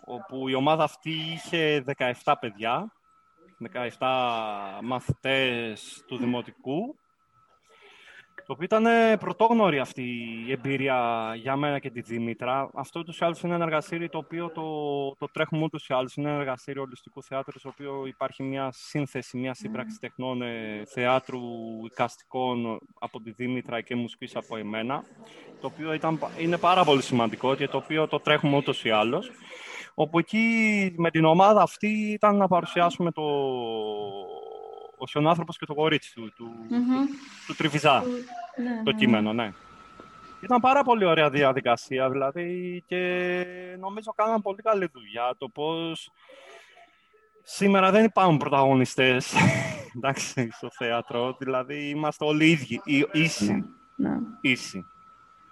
[0.06, 1.84] όπου η ομάδα αυτή είχε
[2.24, 2.94] 17 παιδιά,
[3.98, 6.96] 17 μαθητές του δημοτικού
[8.50, 10.02] το οποίο ήταν πρωτόγνωρη αυτή
[10.48, 12.70] η εμπειρία για μένα και τη Δήμητρα.
[12.74, 14.64] Αυτό του άλλου είναι ένα εργαστήριο το οποίο το,
[15.20, 16.16] το τρέχουμε ούτως ή άλλως.
[16.16, 20.02] Είναι ένα εργαστήριο ολιστικού θεάτρου, στο οποίο υπάρχει μια σύνθεση, μια σύμπραξη mm.
[20.02, 21.40] τεχνών ε, θεάτρου
[21.86, 25.04] οικαστικών από τη Δήμητρα και μουσικής από εμένα.
[25.62, 29.32] Το οποίο ήταν, είναι πάρα πολύ σημαντικό και το οποίο το τρέχουμε ούτως ή άλλως.
[29.94, 33.24] Όπου εκεί με την ομάδα αυτή ήταν να παρουσιάσουμε το,
[35.00, 36.52] ο Σιωνάνθρωπος και το κορίτσι του, του,
[37.48, 38.04] του, Τριβιζά,
[38.56, 39.54] ναι, το ναι, κείμενο, ναι.
[40.42, 45.36] Ήταν πάρα πολύ ωραία διαδικασία, δηλαδή, και νομίζω κάναμε πολύ καλή δουλειά.
[45.38, 46.12] Το πώς
[47.44, 49.34] σήμερα δεν υπάρχουν πρωταγωνιστές,
[49.96, 52.82] εντάξει, στο θέατρο, δηλαδή είμαστε όλοι ίδιοι,
[53.12, 54.86] ίσοι, ναι, ίσοι.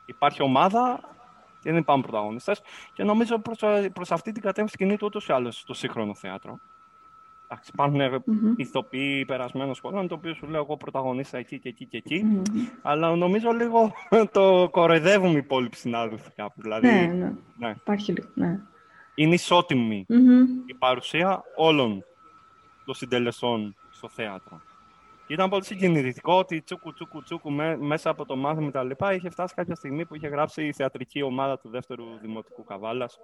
[0.05, 0.99] Υπάρχει ομάδα
[1.61, 2.61] και δεν υπάρχουν πρωταγωνιστές
[2.93, 3.59] και νομίζω προς,
[3.93, 6.59] προς αυτή την κατεύθυνση κινείται ούτως ή άλλως το σύγχρονο θέατρο.
[7.49, 8.53] Εντάξει, υπάρχουν mm-hmm.
[8.59, 12.25] ηθοποιοί περασμένων σχολών, το οποίο σου λέω εγώ πρωταγωνίστησα εκεί και εκεί και εκεί.
[12.25, 12.79] Mm-hmm.
[12.81, 13.91] Αλλά νομίζω λίγο
[14.31, 16.61] το κοροϊδεύουν οι υπόλοιποι συνάδελφοι κάπου.
[16.61, 17.33] Δηλαδή, ναι, ναι.
[17.57, 17.73] ναι.
[17.79, 18.59] Υπάρχει λίγο, ναι.
[19.15, 20.69] Είναι ισότιμη mm-hmm.
[20.69, 22.03] η παρουσία όλων
[22.85, 24.61] των συντελεσών στο θέατρο.
[25.27, 29.53] ήταν πολύ συγκινητικό ότι τσούκου τσούκου τσούκου μέσα από το μάθημα τα λοιπά είχε φτάσει
[29.53, 33.19] κάποια στιγμή που είχε γράψει η θεατρική ομάδα του δεύτερου Δημοτικού Καβάλας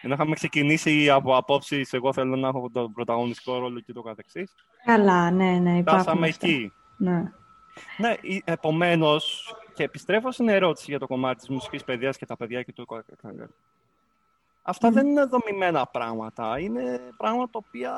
[0.00, 4.54] ενώ είχαμε ξεκινήσει από απόψεις, εγώ θέλω να έχω τον πρωταγωνιστικό ρόλο και το καθεξής.
[4.84, 6.02] Καλά, ναι, ναι, υπάρχουν.
[6.02, 6.72] Φτάσαμε εκεί.
[6.96, 7.32] Ναι.
[7.96, 12.62] Ναι, επομένως, και επιστρέφω στην ερώτηση για το κομμάτι της μουσικής παιδεία και τα παιδιά
[12.62, 12.84] και το.
[14.62, 14.92] Αυτά mm.
[14.92, 16.58] δεν είναι δομημένα πράγματα.
[16.58, 17.92] Είναι πράγματα τα οποία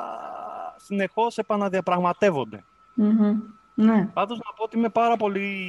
[0.77, 2.65] συνεχώς επαναδιαπραγματεύονται.
[2.97, 3.37] Mm-hmm.
[3.75, 4.11] Ναι.
[4.13, 5.67] Πάντως να πω ότι είμαι πάρα πολύ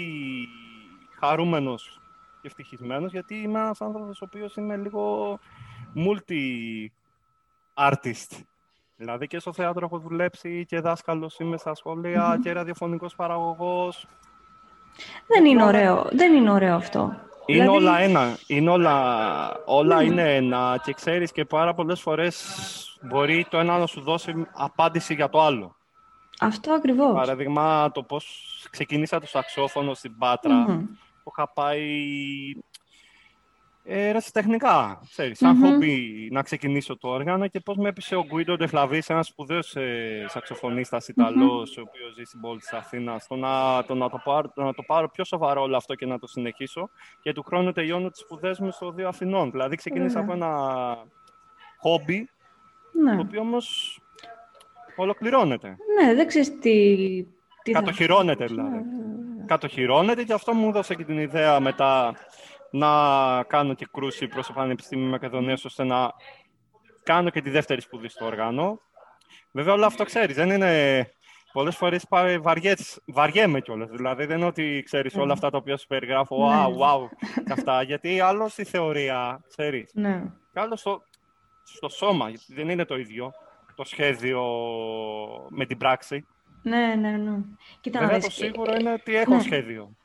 [1.20, 2.02] χαρούμενος
[2.42, 5.40] και ευτυχισμένος γιατί είμαι ένας άνθρωπος ο οποίος είμαι λίγο
[5.96, 8.42] multi-artist.
[8.96, 14.08] Δηλαδή και στο θέατρο έχω δουλέψει και δάσκαλος είμαι στα σχολεία και ραδιοφωνικός παραγωγός.
[15.28, 17.14] Δεν είναι ωραίο, δεν είναι ωραίο αυτό.
[17.46, 18.38] Είναι Δηλαδή- όλα ένα.
[18.48, 22.46] Είναι όλα, όλα είναι ένα και ξέρεις και πάρα πολλές φορές
[23.02, 25.76] μπορεί το ένα να σου δώσει απάντηση για το άλλο.
[26.40, 27.14] Αυτό ακριβώς.
[27.14, 28.26] Παραδείγμα, το πώς
[28.70, 30.86] ξεκίνησα το σαξόφωνο στην Πάτρα, Μμμ.
[31.24, 31.88] που είχα πάει
[33.86, 35.64] ε, ερασιτεχνικά, ξέρεις, σαν Μμμ.
[35.66, 40.26] χόμπι να ξεκινήσω το όργανο και πώς με έπεισε ο Γκουίντο Ντεχλαβής, ένας σπουδαίος ε,
[40.30, 44.52] σαξοφωνίστας Ιταλός, ο οποίος ζει στην πόλη της Αθήνας, το να το, να, το πάρω,
[44.56, 46.90] το να το πάρω πιο σοβαρό όλο αυτό και να το συνεχίσω
[47.22, 49.52] και του χρόνου τελειώνω τις σπουδές μου στο Δύο Αθηνών.
[49.52, 50.34] Δηλαδή ξεκίνησα Ωραία.
[50.36, 50.98] από ένα
[51.78, 52.30] χόμπι,
[53.04, 53.16] Ναι.
[53.16, 53.98] το οποίο όμως
[54.96, 55.68] ολοκληρώνεται.
[56.02, 56.96] ναι, δεν ξέρεις τι...
[57.64, 58.78] τι θα- Κατοχυρώνεται δηλαδή.
[59.46, 62.14] Κατοχυρώνεται και αυτό μου έδωσε και την ιδέα μετά
[62.74, 66.12] να κάνω και κρούση προς το Πανεπιστήμιο Μακεδονίας ώστε να
[67.04, 68.80] κάνω και τη δεύτερη σπουδή στο όργανο.
[69.52, 71.12] Βέβαια όλο αυτό ξέρεις, δεν είναι...
[71.52, 73.90] Πολλές φορές πάει βαριές, βαριέμαι κιόλας.
[73.90, 76.56] Δηλαδή δεν είναι ότι ξέρεις όλα αυτά τα οποία σου περιγράφω, Ναι.
[76.56, 77.08] wow, wow,
[77.46, 77.82] και αυτά.
[77.82, 80.24] Γιατί άλλος στη θεωρία, ξέρεις, Ναι.
[80.54, 81.02] και άλλος στο,
[81.64, 83.32] στο σώμα, γιατί δεν είναι το ίδιο
[83.76, 84.44] το σχέδιο
[85.50, 86.26] με την πράξη.
[86.64, 87.38] Ναι, ναι, ναι.
[87.82, 89.42] Κοίτα να Βέβαια το δεις, σίγουρο είναι ότι έχω ναι.
[89.42, 89.96] σχέδιο.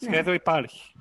[0.00, 0.92] Σχέδιο υπάρχει.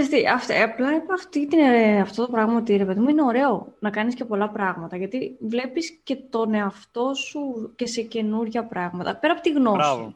[0.00, 3.00] Ξέρεις τι, αυ- ε, απλά είπα αυτή την, ε, αυτό το πράγμα ότι ρε παιδί
[3.00, 7.86] μου είναι ωραίο να κάνεις και πολλά πράγματα γιατί βλέπεις και τον εαυτό σου και
[7.86, 9.76] σε καινούργια πράγματα πέρα από τη γνώση.
[9.76, 10.14] Μπράβο.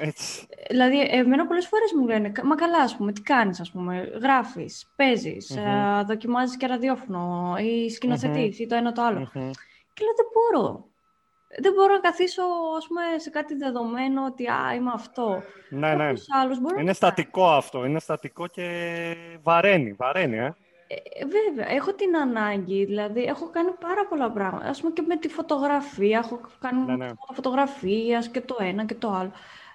[0.00, 0.46] Έτσι.
[0.68, 4.10] Δηλαδή, εμένα πολλές φορές μου λένε, «Κα- μα καλά, ας πούμε, τι κάνεις, ας πούμε,
[4.22, 5.66] γράφεις, παίζεις, Μμμ.
[5.66, 9.18] ε, δοκιμάζεις και ραδιόφωνο ή σκηνοθετείς ή το ένα το άλλο.
[9.18, 9.50] Μμμ.
[9.94, 10.87] Και λέω, δεν μπορώ.
[11.60, 12.42] Δεν μπορώ να καθίσω,
[12.76, 15.42] ας πούμε, σε κάτι δεδομένο ότι, α, είμαι αυτό.
[15.70, 15.96] Ναι, ναι.
[16.04, 17.12] Κάποιος άλλος μπορεί να Είναι το κάνει.
[17.14, 17.84] στατικό αυτό.
[17.84, 18.66] Είναι στατικό και
[19.42, 19.92] βαραίνει.
[19.92, 20.54] Βαραίνει, ε.
[20.90, 24.68] Ε, βέβαια, έχω την ανάγκη, δηλαδή έχω κάνει πάρα πολλά πράγματα.
[24.68, 27.08] Ας πούμε και με τη φωτογραφία, έχω κάνει Ναι, ναι.
[27.34, 29.30] φωτογραφίας και το ένα και το άλλο.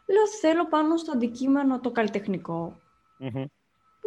[0.08, 2.80] Λέω, θέλω πάνω στο αντικείμενο το καλλιτεχνικό
[3.18, 3.44] Μμμ.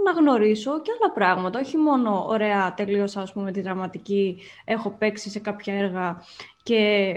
[0.04, 1.58] να γνωρίσω και άλλα πράγματα.
[1.60, 6.22] Όχι μόνο, ωραία, τελείωσα ας πούμε τη δραματική, έχω παίξει σε κάποια έργα
[6.62, 7.14] και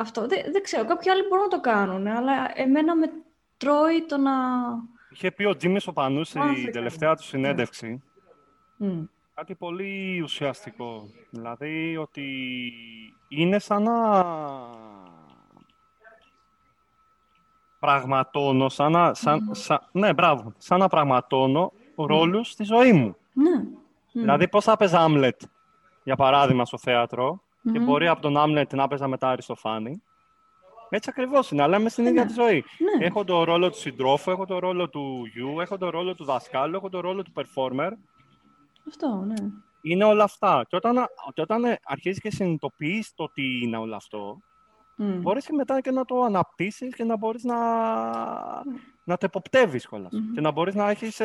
[0.00, 0.26] αυτό.
[0.26, 3.10] Δεν, δεν ξέρω, κάποιοι άλλοι μπορούν να το κάνουν, αλλά εμένα με
[3.56, 4.32] τρώει το να...
[5.10, 6.72] Είχε πει ο Τζίμις ο Πανούς Ω, αυτό στην ήταν.
[6.72, 8.02] τελευταία του συνέντευξη
[8.76, 9.02] Μμ.
[9.34, 11.02] κάτι πολύ ουσιαστικό.
[11.30, 12.32] Δηλαδή ότι
[13.28, 14.24] είναι σαν να
[17.78, 23.16] πραγματώνω, σαν να, σαν, σαν- ναι, μπράβο, σαν να πραγματώνω ρόλους στη ζωή μου.
[23.32, 23.56] Ναι.
[24.12, 24.20] Μμ.
[24.20, 25.40] Δηλαδή, πώς θα έπαιζα Άμλετ,
[26.02, 27.84] για παράδειγμα, στο θέατρο, και Μμμ.
[27.84, 30.02] μπορεί από τον Άμλετ να έπαιζα μετά Αριστοφάνη.
[30.92, 32.64] Έτσι ακριβώς είναι, αλλά είμαι στην ίδια τη ζωή.
[32.78, 33.04] Ναι.
[33.06, 36.76] Έχω το ρόλο του συντρόφου, έχω το ρόλο του γιου, έχω το ρόλο του δασκάλου,
[36.76, 37.90] έχω το ρόλο του performer.
[38.88, 39.34] Αυτό, ναι.
[39.82, 40.64] Είναι όλα αυτά.
[40.68, 40.96] Και όταν,
[41.34, 44.38] και όταν αρχίζεις και συνειδητοποιείς το τι είναι όλο αυτό,
[44.96, 45.20] Μμ.
[45.20, 47.56] μπορείς και μετά και να το αναπτύσσεις και να μπορείς να,
[49.04, 50.12] να το εποπτεύεις κιόλας.
[50.12, 50.32] Μμμ.
[50.32, 51.20] Και να μπορείς να έχεις...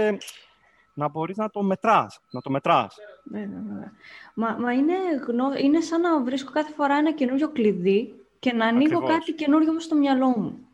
[0.96, 2.96] ε, να μπορείς να το μετράς, να το μετράς.
[3.24, 3.92] Βέβαια, βέβαια.
[4.34, 4.94] Μα, μα είναι,
[5.28, 5.54] γνω...
[5.58, 9.18] είναι σαν να βρίσκω κάθε φορά ένα καινούριο κλειδί και να ανοίγω Ακριβώς.
[9.20, 10.68] κάτι καινούριο μες στο μυαλό μου.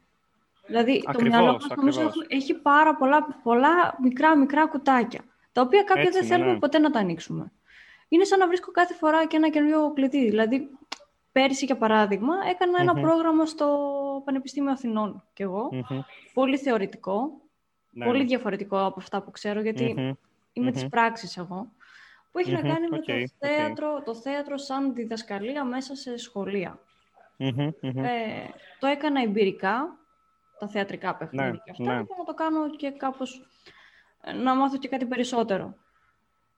[0.66, 2.26] Δηλαδή, το Ακριβώς, μυαλό μας νομίζω ακριβώς.
[2.30, 6.52] έχει- έχει πάρα πολλά, πολλά μικρά μικρά κουτάκια, τα οποία κάποια Έτσι δεν είναι, θέλουμε
[6.54, 6.60] ναι.
[6.60, 7.52] ποτέ να τα ανοίξουμε.
[8.08, 10.30] Είναι σαν να βρίσκω κάθε φορά και ένα καινούριο κλειδί.
[10.30, 10.70] Δηλαδή,
[11.32, 13.02] πέρυσι, για παράδειγμα, έκανα ένα Μμμ.
[13.02, 13.68] πρόγραμμα στο
[14.26, 16.00] Πανεπιστήμιο Αθηνών κι εγώ, Μμμ.
[16.34, 17.42] πολύ θεωρητικό,
[17.92, 18.24] Ναι, πολύ ναι.
[18.26, 20.12] διαφορετικό από αυτά που ξέρω, γιατί Μμμ.
[20.54, 20.90] είμαι της Μμμ.
[20.90, 21.72] πράξης εγώ,
[22.32, 23.28] που έχει Μμμ, να κάνει με οκ, το, οκ.
[23.40, 26.80] θέατρο, το θέατρο σαν διδασκαλία μέσα σε σχολεία.
[27.38, 28.04] Μμμ, μμμ.
[28.06, 29.98] Ε, το έκανα εμπειρικά,
[30.60, 32.04] τα θεατρικά παιχνίδια Ναι, και αυτά, ναι.
[32.04, 33.48] και να το κάνω και κάπως,
[34.22, 35.76] ε, να μάθω και κάτι περισσότερο.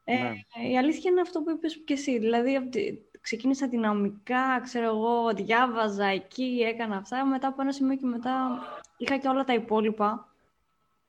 [0.04, 0.70] Ε, Ναι.
[0.70, 5.34] Η αλήθεια είναι αυτό που είπες και εσύ, δηλαδή απ' τη- ξεκίνησα δυναμικά, ξέρω εγώ,
[5.34, 8.60] διάβαζα εκεί, έκανα αυτά, μετά από ένα σημείο και μετά
[8.98, 10.33] είχα και όλα τα υπόλοιπα,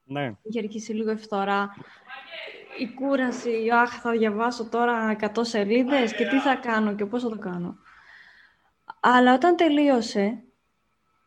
[0.05, 0.33] Ναι.
[0.43, 1.75] είχε αρχίσει λίγο η φθορά.
[2.79, 7.29] Η κούραση, αχ, θα διαβάσω τώρα 100 σελίδες και τι θα κάνω και πώς θα
[7.29, 7.77] το κάνω.
[9.01, 10.43] Αλλά όταν τελείωσε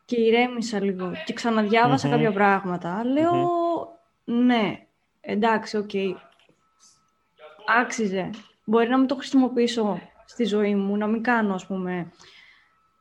[0.06, 2.14] και ηρέμησα λίγο και ξαναδιάβασα Μμμ.
[2.14, 3.50] κάποια πράγματα, λέω,
[4.24, 4.88] ναι,
[5.22, 5.90] εντάξει, οκ,
[7.80, 8.30] άξιζε.
[8.66, 12.12] Μπορεί να μην το χρησιμοποιήσω στη ζωή μου, να μην κάνω, ας πούμε,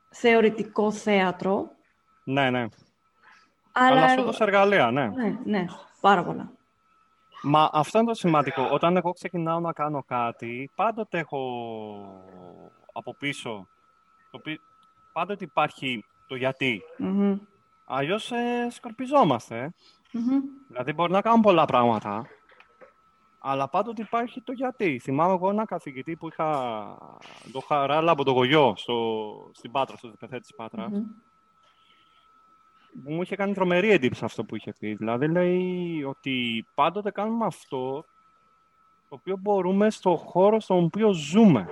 [0.09, 1.71] θεωρητικό θέατρο,
[2.23, 2.65] Ναι, ναι.
[3.77, 4.01] Αλλά...
[4.01, 5.07] Αλλά σου έδωσε εργαλεία, ναι.
[5.07, 5.65] Ναι, ναι,
[6.01, 6.51] πάρα πολλά.
[7.43, 8.67] Μα αυτό είναι το σημαντικό.
[8.71, 11.39] Όταν εγώ ξεκινάω να κάνω κάτι, πάντοτε έχω
[12.93, 13.67] από πίσω.
[14.31, 14.61] Το πι-
[15.13, 16.81] Πάντοτε υπάρχει το γιατί.
[16.97, 17.37] Μμμ.
[17.85, 19.73] Αλλιώς ε, σκορπιζόμαστε.
[20.11, 20.41] Μμμ.
[20.67, 22.25] Δηλαδή μπορεί να κάνουμε πολλά πράγματα.
[23.39, 24.99] Αλλά πάντοτε υπάρχει το γιατί.
[24.99, 26.47] Θυμάμαι εγώ ένα καθηγητή που είχα
[27.51, 29.23] το χαράλα από το γογιό στο,
[29.53, 30.91] στην Πάτρα, στο ΔΠΘ της Πάτρας.
[30.91, 31.03] Μμμ.
[33.03, 34.93] Μου είχε κάνει τρομερή εντύπωση αυτό που είχε πει.
[34.93, 38.05] Δηλαδή λέει ότι πάντοτε κάνουμε αυτό
[39.09, 41.67] το οποίο μπορούμε στο χώρο στον οποίο ζούμε.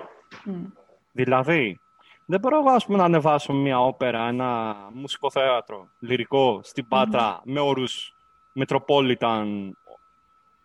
[1.12, 1.80] Δηλαδή,
[2.26, 7.42] δεν μπορώ εγώ ας πούμε, να ανεβάσω μια όπερα, ένα μουσικό θέατρο, λυρικό, στην πατρα
[7.44, 8.16] με όρους
[8.56, 9.70] Metropolitan,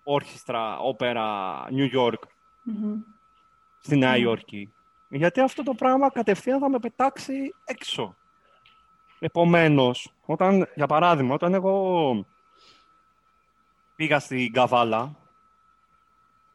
[0.04, 2.22] Orchestra, όπερα, New York,
[3.80, 4.72] στη Νέα Υόρκη.
[5.08, 8.16] Γιατί αυτό το πράγμα κατευθείαν θα με πετάξει έξω.
[9.22, 12.26] Επομένως, όταν, για παράδειγμα, όταν εγώ
[13.96, 15.16] πήγα στην Καβάλα,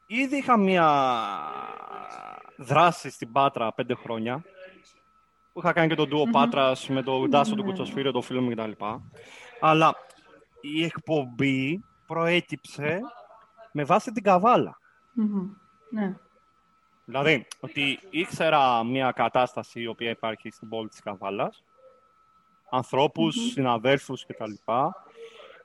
[0.07, 1.09] ήδη είχα μία
[2.57, 4.43] δράση στην Πάτρα πέντε χρόνια,
[5.53, 8.49] που είχα κάνει και τον ντουο Πάτρας με τον Τάσο, τον Κουτσοσφύριο, τον φίλο μου
[8.49, 8.71] κτλ.
[9.59, 9.95] Αλλά
[10.61, 12.99] η εκπομπή προέκυψε
[13.71, 14.77] με βάση την καβάλα.
[15.89, 16.17] Ναι.
[17.05, 21.63] Δηλαδή, ότι ήξερα μια κατάσταση η οποία υπάρχει στην πόλη της Καβάλας,
[22.69, 23.51] ανθρώπους, mm-hmm.
[23.51, 24.51] συναδέλφους κτλ.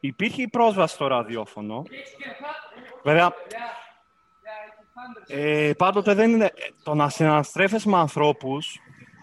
[0.01, 1.82] Υπήρχε η πρόσβαση στο ραδιόφωνο.
[3.03, 3.32] Βέβαια,
[5.26, 8.78] ε, πάντοτε δεν είναι το να συναστρέφεσαι με ανθρώπους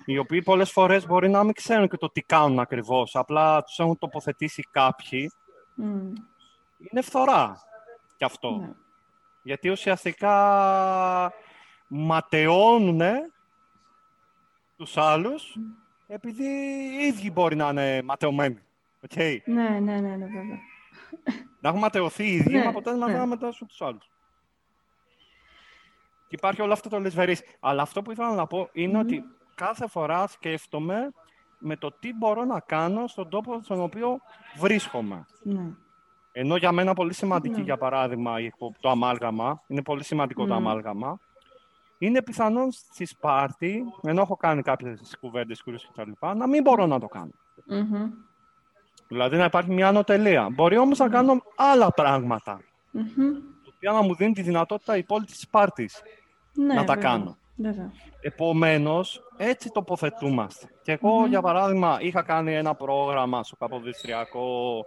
[0.06, 3.16] οι οποίοι πολλές φορές μπορεί να μην ξέρουν και το τι κάνουν ακριβώς.
[3.16, 5.32] Απλά τους έχουν τοποθετήσει κάποιοι.
[6.78, 7.62] Είναι φθορά
[8.18, 8.52] κι αυτό.
[8.52, 8.70] Ναι.
[9.44, 10.34] Γιατί ουσιαστικά
[11.88, 13.02] ματαιώνουν
[14.78, 15.56] τους άλλους
[16.08, 18.60] επειδή οι ίδιοι μπορεί να είναι ματαιωμένοι.
[19.10, 19.38] Okay.
[19.46, 20.60] Ναι, ναι, ναι, ναι, βέβαια.
[21.60, 23.26] Να έχουν ματαιωθεί οι ίδιοι, ναι, μα ποτέ να ναι.
[23.26, 24.12] ματαιώσουν τους άλλους.
[26.28, 27.42] Και υπάρχει όλο αυτό το λεσβερής.
[27.60, 29.24] Αλλά αυτό που ήθελα να πω είναι ότι
[29.56, 31.12] κάθε φορά σκέφτομαι
[31.60, 34.20] με το τι μπορώ να κάνω στον τόπο στον οποίο
[34.58, 35.26] βρίσκομαι.
[35.44, 35.72] Ναι.
[36.32, 37.64] Ενώ για μένα πολύ σημαντική, ναι.
[37.64, 38.36] για παράδειγμα,
[38.80, 41.20] το αμάλγαμα, είναι πολύ σημαντικό το αμάλγαμα,
[41.98, 45.72] είναι πιθανόν στη Σπάρτη, ενώ έχω κάνει κάποιες κουβέντες, και
[46.20, 47.32] τα να μην μπορώ να το κάνω.
[47.70, 48.10] Mm-hmm.
[49.08, 50.50] Δηλαδή να υπάρχει μια ανωτελεία.
[50.50, 52.60] Μπορεί όμως να κάνω άλλα πράγματα.
[52.94, 53.92] Mm-hmm.
[53.94, 56.02] να μου δίνει τη δυνατότητα η πόλη της Σπάρτης
[56.54, 57.38] ναι, να τα κάνω.
[58.22, 60.68] Επομένως, έτσι τοποθετούμαστε.
[60.82, 64.86] Και εγώ, για παράδειγμα, είχα κάνει ένα πρόγραμμα στο Καποδιστριακό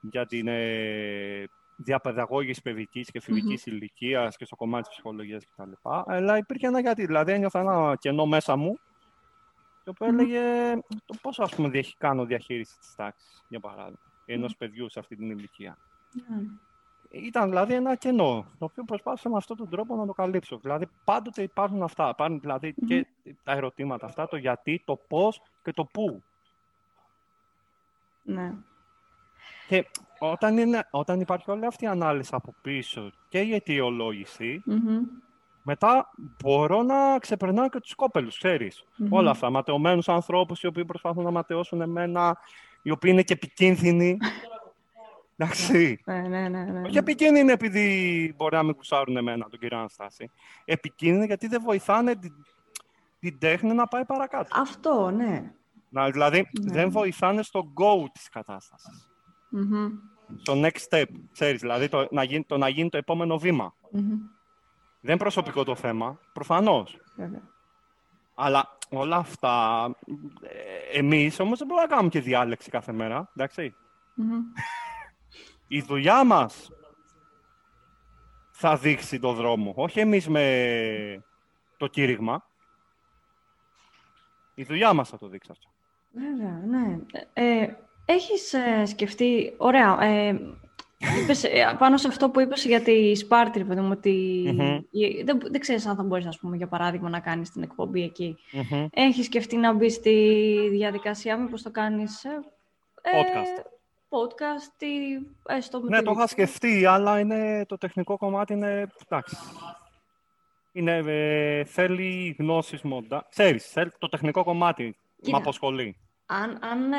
[0.00, 1.44] για την ε,
[1.76, 3.72] διαπαιδαγώγηση παιδικής και φιλική mm-hmm.
[3.72, 5.72] ηλικίας και στο κομμάτι της ψυχολογίας κτλ.
[5.82, 7.06] Αλλά υπήρχε ένα γιατί.
[7.06, 8.78] Δηλαδή, ένιωθα ένα κενό μέσα μου
[9.84, 14.88] το οποίο έλεγε το πώς ας πούμε κάνω διαχείριση της τάξης, για παράδειγμα, ενός παιδιού
[14.88, 15.78] σε αυτή την ηλικία.
[17.10, 20.58] Ήταν δηλαδή ένα κενό, το οποίο προσπάθησα με αυτόν τον τρόπο να το καλύψω.
[20.58, 22.08] Δηλαδή, πάντοτε υπάρχουν αυτά.
[22.08, 23.06] Υπάρχουν δηλαδή και
[23.42, 26.22] τα ερωτήματα αυτά, το γιατί, το πώς και το πού.
[28.22, 28.54] Ναι.
[29.66, 29.86] Και
[30.18, 34.62] όταν, είναι, όταν υπάρχει όλη αυτή η ανάλυση από πίσω και η αιτιολογηση
[35.62, 36.10] μετά
[36.42, 38.84] μπορώ να ξεπερνάω και τους κόπελους, ξέρεις.
[39.10, 42.36] Όλα αυτά, ματαιωμένους ανθρώπους οι οποίοι προσπαθούν να ματαιώσουν εμένα,
[42.82, 44.16] οι οποίοι είναι και επικίνδυνοι.
[45.36, 46.00] Εντάξει.
[46.04, 46.80] Ναι, ναι, ναι, ναι.
[46.80, 50.30] Όχι επικίνδυνοι επειδή μπορεί να μην κουσάρουν εμένα, τον κύριο Αναστάση.
[50.64, 52.32] Επικίνδυνοι γιατί δεν βοηθάνε την,
[53.20, 54.60] την τέχνη να πάει παρακάτω.
[54.60, 55.52] Αυτό, ναι.
[55.88, 56.72] Να, δηλαδή, ναι.
[56.72, 59.13] δεν βοηθάνε στο go της κατάστασης
[59.54, 59.90] mm
[60.36, 63.74] στο next step, ξέρεις, δηλαδή το να γίνει το, να γίνει το επόμενο βήμα.
[65.00, 67.00] Δεν είναι προσωπικό το θέμα, προφανώς.
[68.34, 69.84] Αλλά όλα αυτά,
[70.42, 73.32] ε, εμείς όμως δεν μπορούμε να κάνουμε και διάλεξη κάθε μέρα,
[75.68, 76.70] Η δουλειά μας
[78.50, 81.24] θα δείξει το δρόμο, όχι εμείς με
[81.76, 82.46] το κήρυγμα.
[84.54, 85.68] Η δουλειά μας θα το δείξει αυτό.
[86.12, 86.98] Βέβαια, ναι.
[87.32, 87.74] Ε,
[88.04, 90.40] Έχεις ε, σκεφτεί, ωραία, ε,
[91.22, 94.44] είπες, ε, πάνω σε αυτό που είπες για τη Σπάρτη, ρε παιδί μου, ότι
[95.24, 98.36] δεν, δεν ξέρεις αν θα μπορείς, ας πούμε, για παράδειγμα, να κάνεις την εκπομπή εκεί.
[98.52, 98.86] Mm-hmm.
[98.90, 102.24] Έχεις σκεφτεί να μπεις στη διαδικασία, μήπως το κάνεις...
[102.24, 103.66] Ε, podcast.
[104.08, 109.36] podcast ή έστω Ναι, το είχα σκεφτεί, αλλά είναι, το τεχνικό κομμάτι είναι, εντάξει,
[110.72, 113.26] είναι, ε, θέλει γνώσεις μόντα.
[113.30, 114.96] Ξέρεις, θέλει, το τεχνικό κομμάτι
[115.30, 115.96] με αποσχολεί.
[116.26, 116.92] Αν, αν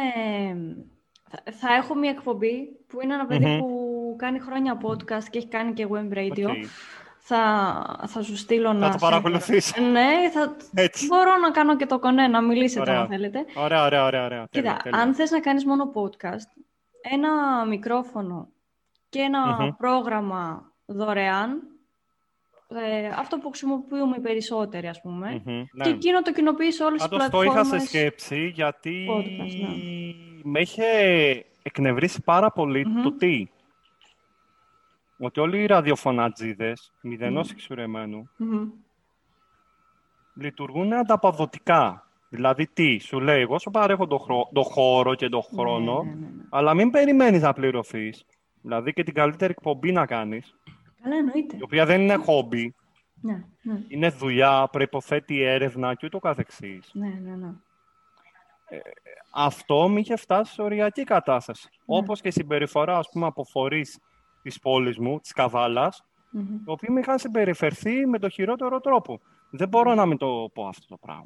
[1.29, 5.87] θα έχω μια εκπομπή που είναι ένα που κάνει χρόνια podcast και έχει κάνει και
[5.91, 6.49] web radio.
[7.27, 8.85] Θα, θα σου στείλω να...
[8.85, 9.73] Θα το παρακολουθείς.
[9.91, 10.55] Ναι, θα...
[11.07, 13.01] μπορώ να κάνω και το κονέ, να μιλήσετε ωραία.
[13.01, 13.45] αν θέλετε.
[13.55, 14.25] Ωραία, ωραία, ωραία.
[14.25, 14.47] ωραία.
[14.49, 16.61] Κοίτα, αν θες να κάνεις μόνο podcast,
[17.01, 18.49] ένα μικρόφωνο
[19.09, 21.61] και ενα πρόγραμμα δωρεάν,
[22.67, 27.09] ε, αυτό που χρησιμοποιούμε οι περισσότεροι, ας πούμε, mm-hmm, και εκείνο το κοινοποιείς όλες τις
[27.09, 27.53] πλατφόρμες.
[27.53, 29.07] το είχα σε σκέψη, γιατί...
[29.09, 30.85] Podcast, ναι με είχε
[31.63, 32.51] εκνευρίσει πάρα
[33.03, 33.47] το τι.
[35.17, 37.51] Ότι όλοι οι ραδιοφωνατζίδες, μηδενός mm.
[37.51, 38.67] εξουρεμένου, mm-hmm.
[40.33, 42.07] λειτουργούν ανταποδοτικά.
[42.29, 44.49] Δηλαδή τι, σου λέει, εγώ σου παρέχω το, χρο...
[44.53, 46.43] το χώρο και το χρόνο, Ναι, ναι, ναι, ναι.
[46.49, 48.25] αλλά μην περιμένεις να πληρωθείς.
[48.61, 50.55] Δηλαδή και την καλύτερη εκπομπή να κάνεις,
[51.03, 51.57] Καλά, εννοείται.
[51.57, 52.75] η οποία δεν είναι χόμπι,
[53.21, 56.89] Ναι, ναι, είναι δουλειά, προϋποθέτει έρευνα και ούτω καθεξής.
[56.93, 57.53] ναι, ναι, ναι.
[59.31, 61.67] Αυτό με είχε φτάσει σε οριακή κατάσταση.
[61.71, 61.97] Ναι.
[61.97, 63.99] Όπως και η συμπεριφορά, ας πούμε, από φορείς
[64.41, 66.41] της πόλης μου, της Καβάλας, Μμμ.
[66.55, 69.19] οι οποίοι με είχαν συμπεριφερθεί με το χειρότερο τρόπο.
[69.49, 71.25] Δεν μπορώ να μην το πω αυτό το πράγμα.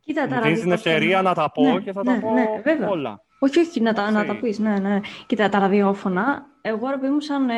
[0.00, 2.20] Κοίτα, τα Μου δίνεις την ραδιόφωνα- ευκαιρία να τα πω Ναι, και θα ναι, τα
[2.20, 2.88] πω ναι, βέβαια.
[2.88, 3.22] όλα.
[3.38, 4.40] Όχι, όχι, να τα, να τα Έτσι.
[4.40, 5.00] πεις, ναι, ναι.
[5.26, 7.56] Κοίτα, τα ραδιόφωνα, εγώ ρε παιδί μου σαν ε,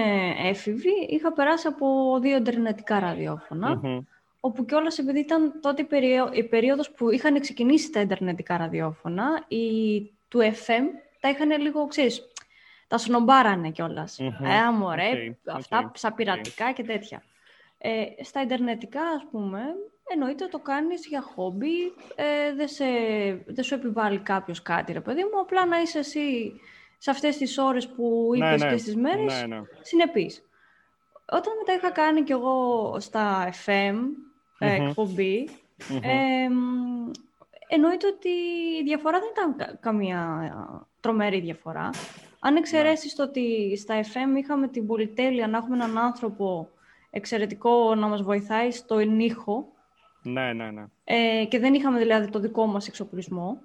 [0.49, 3.99] έφηβη, είχα περάσει από δύο ιντερνετικά ραδιόφωνα, Μμμ.
[4.45, 9.45] Όπου κιόλας επειδή ήταν τότε η, περίοδο, η περίοδος που είχαν ξεκινήσει τα ιντερνετικά ραδιόφωνα,
[9.49, 10.83] οι του FM
[11.21, 12.23] τα είχαν λίγο, ξέρεις,
[12.89, 14.19] τα σνομπάρανε κιόλας.
[14.19, 14.45] Μμμ.
[14.45, 15.11] Ε, μωρέ,
[15.47, 16.17] Οκ, αυτά οκ, σαν οκ.
[16.17, 17.23] πειρατικά και τέτοια.
[17.79, 19.61] Ε, στα ιντερνετικά, ας πούμε,
[20.13, 21.77] εννοείται το κάνεις για χόμπι,
[22.15, 22.85] ε, δεν, σε,
[23.47, 26.53] δεν σου επιβάλλει κάποιος κάτι, ρε παιδί μου, απλά να είσαι εσύ
[26.99, 28.71] σε αυτές τις ώρες που Ναι, είπες ναι.
[28.71, 29.63] και στις μέρες, Ναι, ναι.
[29.81, 30.43] συνεπής.
[31.33, 33.95] Όταν μετά είχα κάνει κι εγώ στα FM
[34.63, 34.87] ε, Μμμ.
[34.89, 35.49] εκπομπή,
[35.91, 35.99] Μμμ.
[36.03, 37.11] ε, μ,
[37.69, 38.29] εννοείται ότι
[38.81, 41.91] η διαφορά δεν ήταν κα- καμία ε, τρομερή διαφορά.
[42.41, 46.69] Αν εξαιρέσεις το ότι στα FM είχαμε την πολυτέλεια να έχουμε έναν άνθρωπο
[47.11, 49.73] εξαιρετικό να μας βοηθάει στον ήχο
[50.23, 50.85] Ναι, ναι, ναι.
[51.05, 53.61] ε, και δεν είχαμε δηλαδή το δικό μας εξοπλισμό.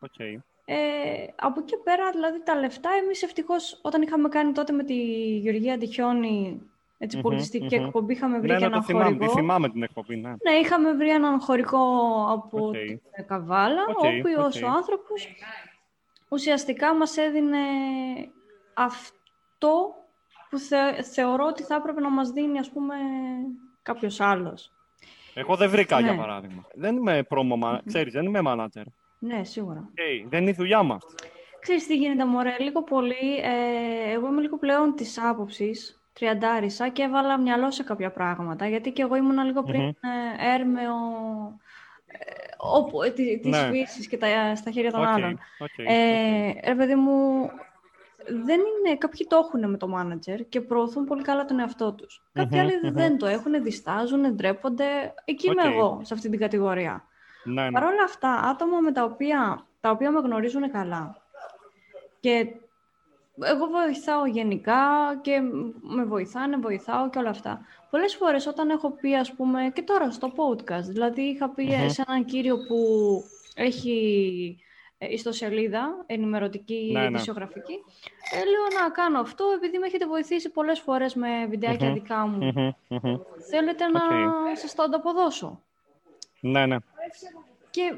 [0.00, 0.18] Οκ.
[0.70, 0.76] Ε,
[1.36, 4.94] από εκεί πέρα, δηλαδή, τα λεφτά, εμείς ευτυχώς όταν είχαμε κάνει τότε με τη
[5.38, 6.60] Γεωργία Αντιχιώνη
[6.98, 7.84] έτσι, Μμμ, πολιτιστική μμμ.
[7.84, 9.34] εκπομπή, είχαμε βρει Ναι, και ναι, το έναν θυμάμαι, τη χορηγό.
[9.34, 10.28] θυμάμαι την εκπομπή, ναι.
[10.30, 11.78] Ναι, είχαμε βρει έναν χορηγό
[12.30, 12.72] από Οκ.
[12.74, 14.64] την Καβάλα, Οκ, ο οποίος οκ.
[14.68, 15.28] ο άνθρωπος
[16.28, 17.58] ουσιαστικά μας έδινε
[18.74, 19.94] αυτό
[20.50, 22.94] που θε- θεωρώ ότι θα έπρεπε να μας δίνει, ας πούμε,
[23.82, 24.72] κάποιος άλλος.
[25.34, 26.18] Εγώ δεν βρήκα, για Ναι.
[26.18, 26.64] παράδειγμα.
[26.74, 28.82] Δεν είμαι promo man- ξέρεις, δεν είμαι manager.
[29.18, 29.78] Ναι, σίγουρα.
[29.90, 31.02] Οκ, δεν είναι η δουλειά μας.
[31.60, 37.02] Ξέρεις τι γίνεται, μωρέ, λίγο πολύ, ε, εγώ είμαι λίγο πλέον της άποψης, τριαντάρισα και
[37.02, 39.88] έβαλα μυαλό σε κάποια πράγματα, γιατί και εγώ ήμουνα λίγο πριν Μμμ.
[39.88, 40.94] ε, έρμεο
[42.06, 42.16] ε,
[42.56, 43.68] όπου, ε, τη- της Ναι.
[43.70, 45.38] φύσης και τα, στα χέρια των Οκ, άλλων.
[45.58, 47.50] οκ, Ε, ρε παιδί μου,
[48.26, 52.22] δεν είναι, κάποιοι το έχουν με το μάνατζερ και προωθούν πολύ καλά τον εαυτό τους.
[52.32, 52.92] Κάποιοι Μμμ, άλλοι μμμ.
[52.94, 55.14] δεν το έχουν, διστάζουν, ντρέπονται.
[55.24, 55.72] Εκεί είμαι Οκ.
[55.74, 57.04] εγώ, σε αυτή την κατηγορία.
[57.44, 57.70] Ναι, ναι.
[57.70, 61.16] Παρ' όλα αυτά, άτομα με τα οποία, τα οποία με γνωρίζουν καλά
[62.20, 62.46] και
[63.44, 64.80] εγώ βοηθάω γενικά
[65.22, 65.40] και
[65.80, 67.60] με βοηθάνε, βοηθάω και όλα αυτά.
[67.90, 71.88] Πολλές φορές όταν έχω πει, ας πούμε, και τώρα στο podcast, δηλαδή είχα πει Μμμ.
[71.88, 72.78] σε έναν κύριο που
[73.54, 74.58] έχει
[74.98, 77.06] ε, ιστοσελίδα, ενημερωτική, Ναι, ναι.
[77.06, 77.72] ειδησιογραφική,
[78.32, 81.94] ε, λέω να κάνω αυτό επειδή με έχετε βοηθήσει πολλές φορές με βιντεάκια Μμμ.
[81.94, 82.52] δικά μου.
[82.54, 83.16] Μμμ, μμμ.
[83.50, 84.56] Θέλετε να Οκ.
[84.58, 85.62] σας το ανταποδώσω;
[86.40, 86.76] Ναι, ναι.
[87.70, 87.94] Και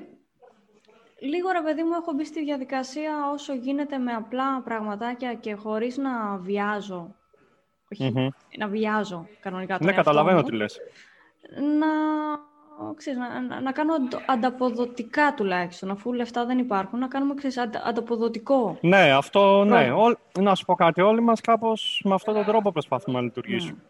[1.20, 5.96] λίγο ρε παιδί μου έχω μπει στη διαδικασία όσο γίνεται με απλά πραγματάκια και χωρίς
[5.96, 7.14] να βιάζω.
[7.92, 8.28] Όχι, Μμμ.
[8.58, 10.78] να βιάζω κανονικά τον Ναι, εαυτό καταλαβαίνω μου, τι λες.
[11.78, 11.86] Να,
[12.96, 17.56] ξέρεις, να, να, να κάνω αντο- ανταποδοτικά τουλάχιστον, αφού λεφτά δεν υπάρχουν, να κάνουμε ξέρεις,
[17.58, 18.78] αντα- ανταποδοτικό.
[18.80, 19.84] Ναι, αυτό, ναι.
[19.86, 23.24] Προ- Όλ- να σου πω κάτι, όλοι μας κάπως με αυτόν τον τρόπο προσπαθούμε να
[23.24, 23.78] λειτουργήσουμε.
[23.80, 23.84] Ε,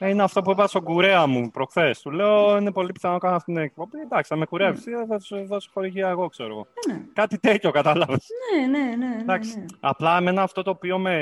[0.00, 2.00] Είναι αυτό που είπα στον κουρέα μου προχθές.
[2.02, 3.98] Του λέω, είναι πολύ πιθανό να κάνω αυτή την εκπομπή.
[4.00, 6.66] Εντάξει, θα με κουρεύεις, ε, θα σου δώσω χορηγία εγώ, ξέρω εγώ.
[6.88, 7.04] Ε, ναι.
[7.12, 8.26] Κάτι τέτοιο, κατάλαβες.
[8.60, 9.58] Ναι, ναι, ναι, ναι, Εντάξει.
[9.58, 9.64] ναι.
[9.80, 11.16] Απλά εμένα αυτό το οποίο με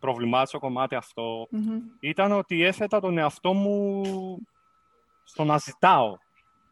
[0.00, 1.78] προβλημάτισε το κομμάτι αυτό Μμμ.
[2.00, 4.02] ήταν ότι έθετα τον εαυτό μου
[5.24, 6.16] στο να ζητάω.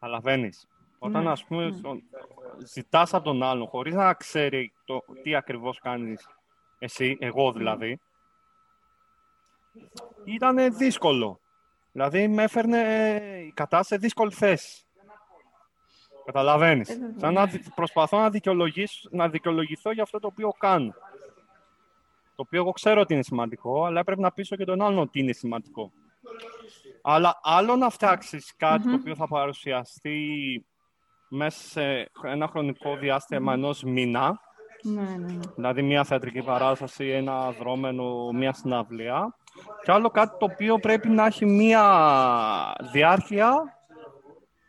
[0.01, 0.69] Καταλαβαίνεις.
[0.99, 1.77] Όταν, Ναι, ας πούμε, ναι.
[1.77, 2.03] στον-
[2.65, 6.27] ζητάς από τον άλλον χωρίς να ξέρει το, τι ακριβώς κάνεις
[6.79, 8.01] εσύ, εγώ δηλαδή,
[10.25, 11.41] ήταν δύσκολο.
[11.93, 12.79] Δηλαδή, με έφερνε
[13.47, 14.81] η κατάσταση σε δύσκολη θέση.
[16.25, 16.89] Καταλαβαίνεις.
[16.89, 17.19] Ε, βέβαια.
[17.19, 20.95] Σαν να δι- προσπαθώ να, δικαιολογήσω, να δικαιολογηθώ για αυτό το οποίο κάνω.
[22.37, 25.21] Το οποίο εγώ ξέρω ότι είναι σημαντικό, αλλά πρέπει να πείσω και τον άλλον ότι
[25.21, 25.93] είναι σημαντικό.
[27.03, 28.95] Αλλά άλλο να φτιάξεις κάτι το Μμμ.
[28.95, 30.21] οποίο θα παρουσιαστεί
[31.29, 34.41] μέσα σε ένα χρονικό διάστημα ενός μήνα,
[34.83, 35.39] Ναι, ναι, ναι.
[35.55, 39.37] δηλαδή μια θεατρική παράσταση, ένα δρόμενο, μια συναυλία,
[39.85, 41.83] και άλλο κάτι το οποίο πρέπει να έχει μια
[42.93, 43.77] διάρκεια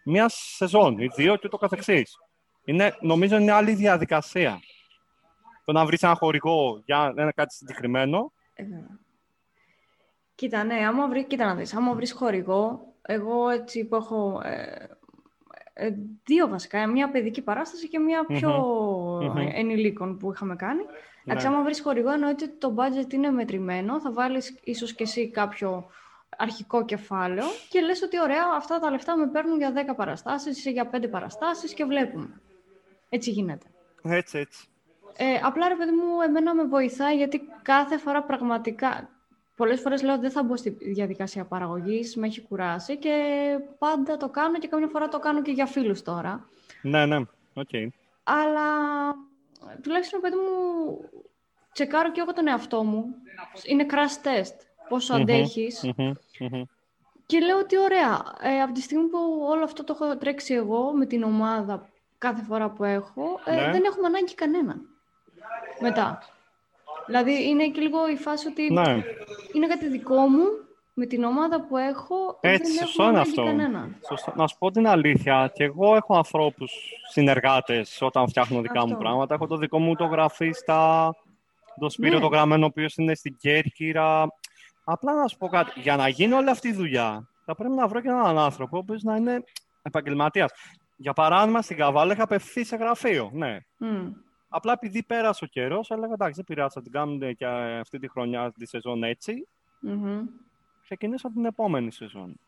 [0.09, 2.17] μια σεζόν, ή δύο και ούτω καθεξής.
[2.65, 4.59] Είναι, νομίζω είναι άλλη διαδικασία.
[5.65, 8.99] Το να βρεις ένα χορηγό για ένα κάτι συγκεκριμένο, Ε, βέβαια.
[10.35, 14.88] Κοίτα, ναι, άμα βρει, κοίτα να δεις, άμα βρεις χορηγό, εγώ έτσι που έχω ε,
[15.73, 15.89] ε,
[16.23, 18.49] δύο βασικά, μια παιδική παράσταση και μια πιο
[19.21, 19.38] Μμμ.
[19.38, 20.83] ε, ενηλίκων που είχαμε κάνει.
[21.30, 21.53] Εντάξει, Ναι.
[21.55, 25.89] άμα βρεις χορηγό εννοείται ότι το budget είναι μετρημένο, θα βάλεις ίσως και εσύ κάποιο
[26.38, 30.71] αρχικό κεφάλαιο και λες ότι ωραία, αυτά τα λεφτά με παίρνουν για 10 παραστάσεις ή
[30.71, 32.41] για 5 παραστάσεις και βλέπουμε.
[33.09, 33.65] Έτσι γίνεται.
[34.03, 34.67] Έτσι, έτσι.
[35.17, 39.09] Ε, απλά ρε παιδί μου, εμένα με βοηθάει γιατί κάθε φορά πραγματικά.
[39.55, 43.13] Πολλές φορές λέω δεν θα μπω στη διαδικασία παραγωγής, με έχει κουράσει και
[43.78, 46.49] πάντα το κάνω και καμιά φορά το κάνω και για φίλους τώρα.
[46.82, 47.17] Ναι, ναι,
[47.53, 47.67] OK.
[47.71, 47.88] Okay.
[48.23, 48.65] Αλλά
[49.81, 50.99] τουλάχιστον παιδί μου,
[51.73, 53.05] τσεκάρω και εγώ τον εαυτό μου.
[53.63, 54.55] Είναι crash test.
[54.89, 55.91] ποσο αντέχεις.
[57.25, 59.17] Και λέω ότι ωραία, ε, από τη στιγμή που
[59.49, 63.71] όλο αυτό το έχω τρέξει εγώ με την ομάδα κάθε φορά που έχω, ε, ναι.
[63.71, 64.81] δεν έχουμε ανάγκη κανένα
[65.79, 66.21] μετά.
[67.05, 69.03] Δηλαδή είναι και λίγο η φάση ότι ναι.
[69.53, 70.45] είναι κάτι δικό μου
[70.99, 72.37] με την ομάδα που έχω.
[72.41, 73.43] Έτσι, δεν σωστό είναι αυτό.
[74.35, 76.71] Να σου πω την αλήθεια, και εγώ έχω ανθρώπους,
[77.11, 79.33] συνεργάτες όταν φτιάχνω δικά μου πράγματα.
[79.33, 81.11] Έχω το δικό μου το γραφίστα,
[81.79, 82.23] το Σπύριο ναι.
[82.23, 84.27] το γραμμένο, ο οποίος είναι στην Κέρκυρα.
[84.83, 87.87] Απλά να σου πω κάτι, για να γίνει όλη αυτή η δουλειά, θα πρέπει να
[87.87, 89.43] βρω και έναν άνθρωπο, ο οποίος να είναι
[89.81, 90.51] επαγγελματίας.
[90.97, 93.57] Για παράδειγμα, στην Καβάλα είχα απευθύνει σε γραφείο, ναι.
[93.81, 94.11] Mm.
[94.49, 97.45] Απλά επειδή πέρασε ο καιρός, έλεγα εντάξει, δεν πειράζει, θα την κάνουμε και
[97.79, 99.47] αυτή τη χρονιά τη σεζόν έτσι.
[99.87, 100.21] Mm-hmm.
[100.88, 102.39] Ξεκινήσα την επόμενη σεζόν.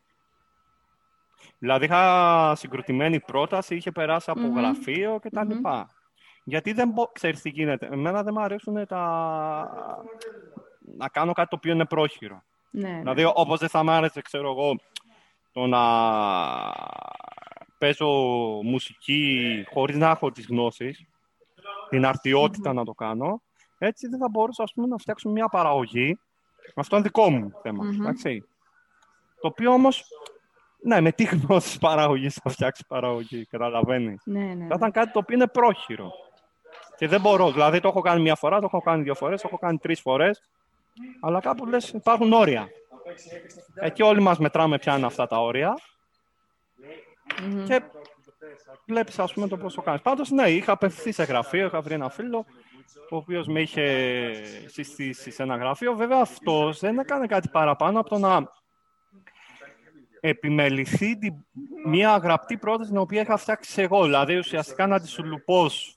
[1.57, 4.55] Δηλαδή είχα συγκροτημένη πρόταση, είχε περάσει από mm-hmm.
[4.55, 5.39] γραφείο κτλ.
[5.39, 5.83] Mm-hmm.
[6.43, 7.05] Γιατί δεν μπο...
[7.05, 7.85] ξέρεις τι γίνεται.
[7.91, 9.03] Εμένα δεν μου αρέσουν τα...
[10.97, 12.41] να κάνω κάτι το οποίο είναι πρόχειρο.
[12.71, 12.99] Ναι, ναι.
[12.99, 14.75] Δηλαδή όπως δεν θα μ' άρεσε, ξέρω εγώ,
[15.51, 15.83] το να
[17.77, 18.07] παίζω
[18.63, 21.07] μουσική χωρίς να έχω τις γνώσεις
[21.89, 23.41] την αρτιοτητα να το κάνω.
[23.77, 26.19] Έτσι δεν θα μπορούσα ας πούμε, να φτιάξω μια παραγωγή.
[26.75, 27.83] Αυτό είναι δικό μου θέμα.
[27.83, 28.37] Mm-hmm.
[29.41, 30.03] Το οποίο όμως,
[30.81, 34.21] ναι, με τι γνώση παραγωγής θα φτιάξει παραγωγή, καταλαβαίνεις.
[34.25, 34.67] Ναι, ναι.
[34.67, 36.11] Θα ήταν κάτι το οποίο είναι πρόχειρο.
[36.97, 37.51] Και δεν μπορώ.
[37.51, 40.01] Δηλαδή το έχω κάνει μια φορά, το έχω κάνει δύο φορές, το έχω κάνει τρεις
[40.01, 40.41] φορές.
[41.21, 42.67] Αλλά κάπου λες υπάρχουν όρια.
[43.75, 45.79] Εκεί όλοι μας μετράμε ποια είναι αυτά τα όρια.
[47.39, 47.63] Mm-hmm.
[47.65, 47.81] Και
[48.87, 50.01] βλέπεις, ας πούμε, το πώς το κάνεις.
[50.01, 52.45] Πάντως, ναι, είχα απευθυνθεί σε γραφείο, είχα βρει ένα φίλο,
[53.09, 54.33] ο οποίος με είχε
[54.65, 55.95] συστήσει σε ένα γραφείο.
[55.95, 58.47] Βέβαια, αυτός δεν έκανε κάτι παραπάνω από το να
[60.19, 61.33] επιμεληθεί την,
[61.85, 64.03] μια γραπτή πρόταση την οποία είχα φτιάξει εγώ.
[64.03, 65.23] Δηλαδή, ουσιαστικά να της σου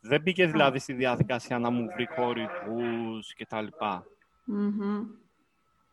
[0.00, 2.82] Δεν μπήκε δηλαδή στη διαδικασία να μου βρει χωρικού
[3.38, 3.66] κτλ.
[3.82, 5.06] Mm-hmm.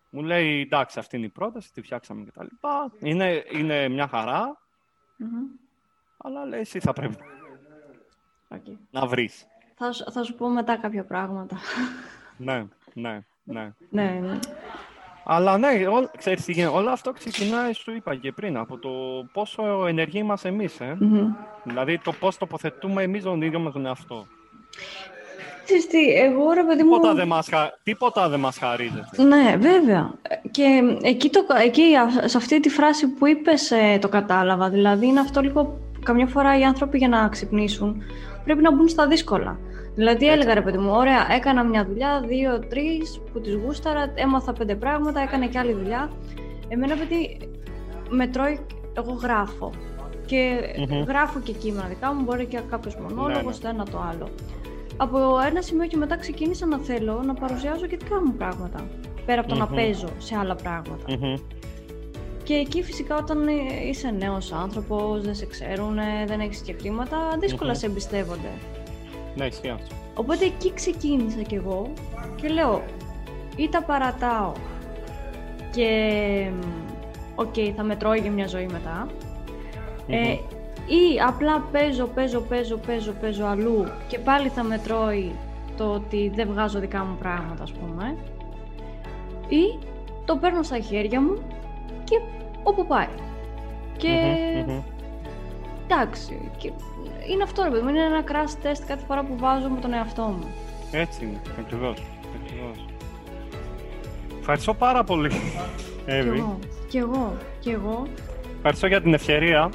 [0.10, 2.45] Μου λέει, εντάξει, αυτή είναι η πρόταση, τη φτιάξαμε κτλ.
[3.00, 4.58] Είναι, είναι μια χαρά.
[5.20, 5.60] Mm-hmm.
[6.18, 7.16] Αλλά λέει, εσύ θα πρέπει
[8.50, 8.78] okay.
[8.91, 9.47] να βρεις.
[9.82, 11.58] Θα, θα σου πω μετά κάποια πράγματα.
[12.38, 13.72] ναι, ναι, ναι.
[13.90, 14.40] ναι, ναι.
[15.24, 16.76] Αλλά ναι, ό, ξέρεις τι γίνεται.
[16.76, 18.90] Όλο αυτό ξεκινάει, σου είπα και πριν, από το
[19.34, 20.80] πόσο ενεργοί είμαστε εμείς.
[20.80, 20.98] Ε;
[21.64, 24.26] Δηλαδή το πώς τοποθετούμε εμείς τον ίδιο με τον εαυτό.
[25.90, 26.94] Τι, εγώ ρε παιδί μου...
[26.94, 27.50] Τίποτα δεν μας,
[27.84, 29.24] τίποτα δεν μας χαρίζεται.
[29.24, 30.14] Ναι, βέβαια.
[30.52, 31.84] Και εκεί, το, εκεί
[32.26, 34.70] σε αυτή τη φράση που είπες ε, το κατάλαβα.
[34.70, 38.04] Δηλαδή είναι αυτό λίγο καμιά φορά οι άνθρωποι για να ξυπνήσουν
[38.50, 39.60] πρέπει να μπουν στα δύσκολα.
[40.00, 44.54] Δηλαδή έλεγα ρε παιδί μου, ωραία, έκανα μια δουλειά, δύο, τρεις που τις γούσταρα, έμαθα
[44.54, 46.12] πέντε πράγματα, έκανα και άλλη δουλειά.
[46.68, 47.38] Εμένα παιδί
[48.10, 48.60] με τρώει,
[48.93, 49.72] εγώ γράφω.
[50.26, 50.60] Και
[51.08, 53.76] γράφω και κείμενα δικά μου, μπορεί και κάποιος μονόλογος, ναι, ναι.
[53.76, 54.30] το ένα το άλλο.
[54.97, 55.18] Από
[55.50, 58.88] ένα σημείο και μετά ξεκίνησα να θέλω να παρουσιάζω και δικά μου πράγματα.
[59.26, 60.56] Πέρα από το να παίζω σε άλλα
[62.43, 63.47] και εκεί φυσικά όταν
[63.89, 68.50] είσαι νέος άνθρωπος, δεν σε ξέρουν, δεν έχεις και χρήματα, δύσκολα σε εμπιστεύονται.
[69.36, 69.96] Ναι, ισχύει αυτό.
[70.16, 71.92] Οπότε εκεί ξεκίνησα κι εγώ
[72.36, 72.84] και λέω
[73.56, 74.52] ή τα παρατάω
[75.72, 76.52] και
[77.36, 79.08] OK, okay, θα με τρώει για μια ζωή μετά
[80.08, 80.32] ε,
[80.86, 85.32] ή απλά παίζω, παίζω, παίζω, παίζω, παίζω αλλού και πάλι θα με τρώει
[85.78, 88.16] το ότι δεν βγάζω δικά μου πράγματα ας πούμε
[89.48, 89.86] ή
[90.26, 91.38] το παίρνω στα χέρια μου
[92.04, 92.20] και
[92.64, 93.08] όπου πάει.
[93.98, 94.16] Και
[95.88, 96.72] εντάξει, και
[97.28, 99.93] είναι αυτό ρε παιδί μου, είναι ένα crash test κάθε φορά που βάζω με τον
[99.93, 100.47] εαυτό μου.
[100.91, 102.03] Έτσι είναι, ακριβώς.
[102.43, 102.86] ακριβώς.
[104.39, 105.32] Ευχαριστώ πάρα πολύ,
[106.05, 106.57] Εύη.
[106.88, 108.07] Κι εγώ, κι εγώ.
[108.55, 109.70] Ευχαριστώ για την ευκαιρία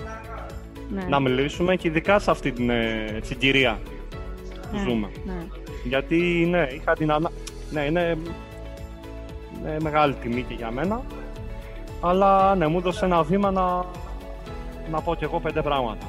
[0.88, 1.04] ναι.
[1.08, 3.78] να μιλήσουμε και ειδικά σε αυτή την ε, συγκυρία
[4.70, 5.10] που ναι, ζούμε.
[5.24, 5.46] Ναι.
[5.84, 7.30] Γιατί, ναι, είχα την ανα...
[7.70, 8.18] Ναι, είναι,
[9.58, 11.02] είναι μεγάλη τιμή και για μένα
[12.06, 13.84] αλλά ναι, μου έδωσε ένα βήμα να,
[14.90, 16.06] να πω κι εγώ πέντε πράγματα.